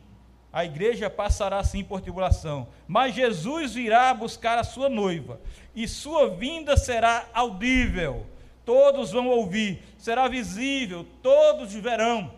A 0.52 0.65
igreja 0.65 1.10
passará 1.10 1.63
sim 1.63 1.84
por 1.84 2.02
tribulação, 2.02 2.67
mas 2.88 3.13
Jesus 3.13 3.73
virá 3.73 4.13
buscar 4.13 4.58
a 4.58 4.63
sua 4.63 4.89
noiva, 4.89 5.39
e 5.76 5.88
sua 5.88 6.30
vinda 6.30 6.76
será 6.76 7.28
audível 7.34 8.26
todos 8.67 9.13
vão 9.13 9.30
ouvir, 9.30 9.82
será 9.97 10.27
visível, 10.27 11.06
todos 11.23 11.73
verão. 11.73 12.30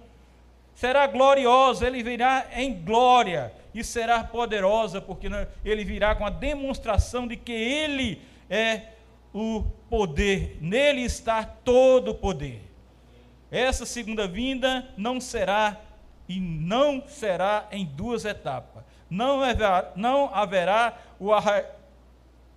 Será 0.75 1.07
gloriosa, 1.07 1.87
ele 1.87 2.03
virá 2.03 2.45
em 2.55 2.71
glória 2.71 3.51
e 3.73 3.83
será 3.83 4.23
poderosa, 4.23 5.01
porque 5.01 5.27
ele 5.65 5.83
virá 5.83 6.13
com 6.13 6.23
a 6.23 6.29
demonstração 6.29 7.27
de 7.27 7.35
que 7.35 7.51
ele 7.51 8.21
é 8.47 8.83
o 9.33 9.65
poder, 9.89 10.59
nele 10.61 11.01
está 11.01 11.43
todo 11.43 12.11
o 12.11 12.15
poder. 12.15 12.61
Essa 13.49 13.83
segunda 13.83 14.27
vinda 14.27 14.87
não 14.95 15.19
será 15.19 15.81
e 16.27 16.39
não 16.39 17.03
será 17.07 17.67
em 17.71 17.85
duas 17.85 18.23
etapas. 18.23 18.83
Não 19.09 19.41
haverá, 19.41 19.91
não 19.95 20.29
haverá 20.31 20.95
o, 21.19 21.29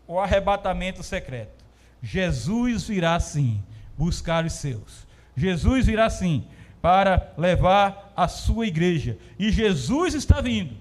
o 0.06 0.20
arrebatamento 0.20 1.02
secreto. 1.02 1.61
Jesus 2.02 2.88
virá 2.88 3.18
sim 3.20 3.62
buscar 3.96 4.44
os 4.44 4.54
seus. 4.54 5.06
Jesus 5.36 5.86
virá 5.86 6.10
sim 6.10 6.44
para 6.80 7.32
levar 7.38 8.12
a 8.16 8.26
sua 8.26 8.66
igreja. 8.66 9.16
E 9.38 9.50
Jesus 9.50 10.14
está 10.14 10.40
vindo. 10.40 10.76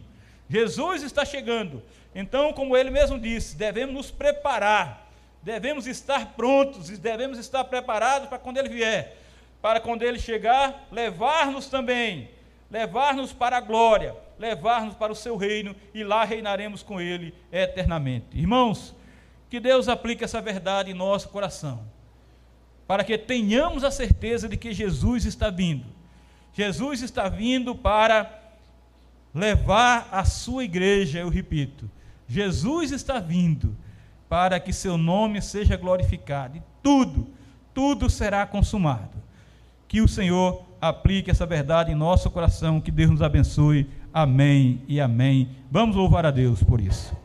Jesus 0.49 1.03
está 1.03 1.23
chegando. 1.23 1.81
Então, 2.13 2.51
como 2.51 2.75
ele 2.75 2.89
mesmo 2.89 3.19
disse, 3.19 3.55
devemos 3.55 3.93
nos 3.93 4.11
preparar. 4.11 5.09
Devemos 5.43 5.87
estar 5.87 6.33
prontos 6.33 6.89
e 6.89 6.97
devemos 6.97 7.37
estar 7.37 7.63
preparados 7.63 8.27
para 8.27 8.39
quando 8.39 8.57
ele 8.57 8.69
vier. 8.69 9.17
Para 9.61 9.79
quando 9.79 10.01
ele 10.01 10.19
chegar, 10.19 10.87
levar-nos 10.91 11.67
também, 11.67 12.29
levar-nos 12.69 13.31
para 13.31 13.57
a 13.57 13.61
glória, 13.61 14.15
levar-nos 14.37 14.95
para 14.95 15.11
o 15.11 15.15
seu 15.15 15.37
reino 15.37 15.75
e 15.93 16.03
lá 16.03 16.23
reinaremos 16.23 16.81
com 16.81 16.99
ele 16.99 17.33
eternamente. 17.51 18.25
Irmãos, 18.33 18.95
que 19.51 19.59
Deus 19.59 19.89
aplique 19.89 20.23
essa 20.23 20.39
verdade 20.39 20.91
em 20.91 20.93
nosso 20.93 21.27
coração, 21.27 21.81
para 22.87 23.03
que 23.03 23.17
tenhamos 23.17 23.83
a 23.83 23.91
certeza 23.91 24.47
de 24.47 24.55
que 24.55 24.73
Jesus 24.73 25.25
está 25.25 25.49
vindo. 25.49 25.83
Jesus 26.53 27.01
está 27.01 27.27
vindo 27.27 27.75
para 27.75 28.31
levar 29.35 30.07
a 30.09 30.23
sua 30.23 30.63
igreja, 30.63 31.19
eu 31.19 31.27
repito, 31.27 31.91
Jesus 32.29 32.93
está 32.93 33.19
vindo 33.19 33.75
para 34.29 34.57
que 34.57 34.71
seu 34.71 34.97
nome 34.97 35.41
seja 35.41 35.75
glorificado 35.75 36.57
e 36.57 36.63
tudo, 36.81 37.27
tudo 37.73 38.09
será 38.09 38.45
consumado. 38.45 39.21
Que 39.85 39.99
o 39.99 40.07
Senhor 40.07 40.63
aplique 40.79 41.29
essa 41.29 41.45
verdade 41.45 41.91
em 41.91 41.95
nosso 41.95 42.31
coração, 42.31 42.79
que 42.79 42.89
Deus 42.89 43.11
nos 43.11 43.21
abençoe. 43.21 43.89
Amém 44.13 44.81
e 44.87 45.01
amém. 45.01 45.49
Vamos 45.69 45.97
louvar 45.97 46.25
a 46.25 46.31
Deus 46.31 46.63
por 46.63 46.79
isso. 46.79 47.20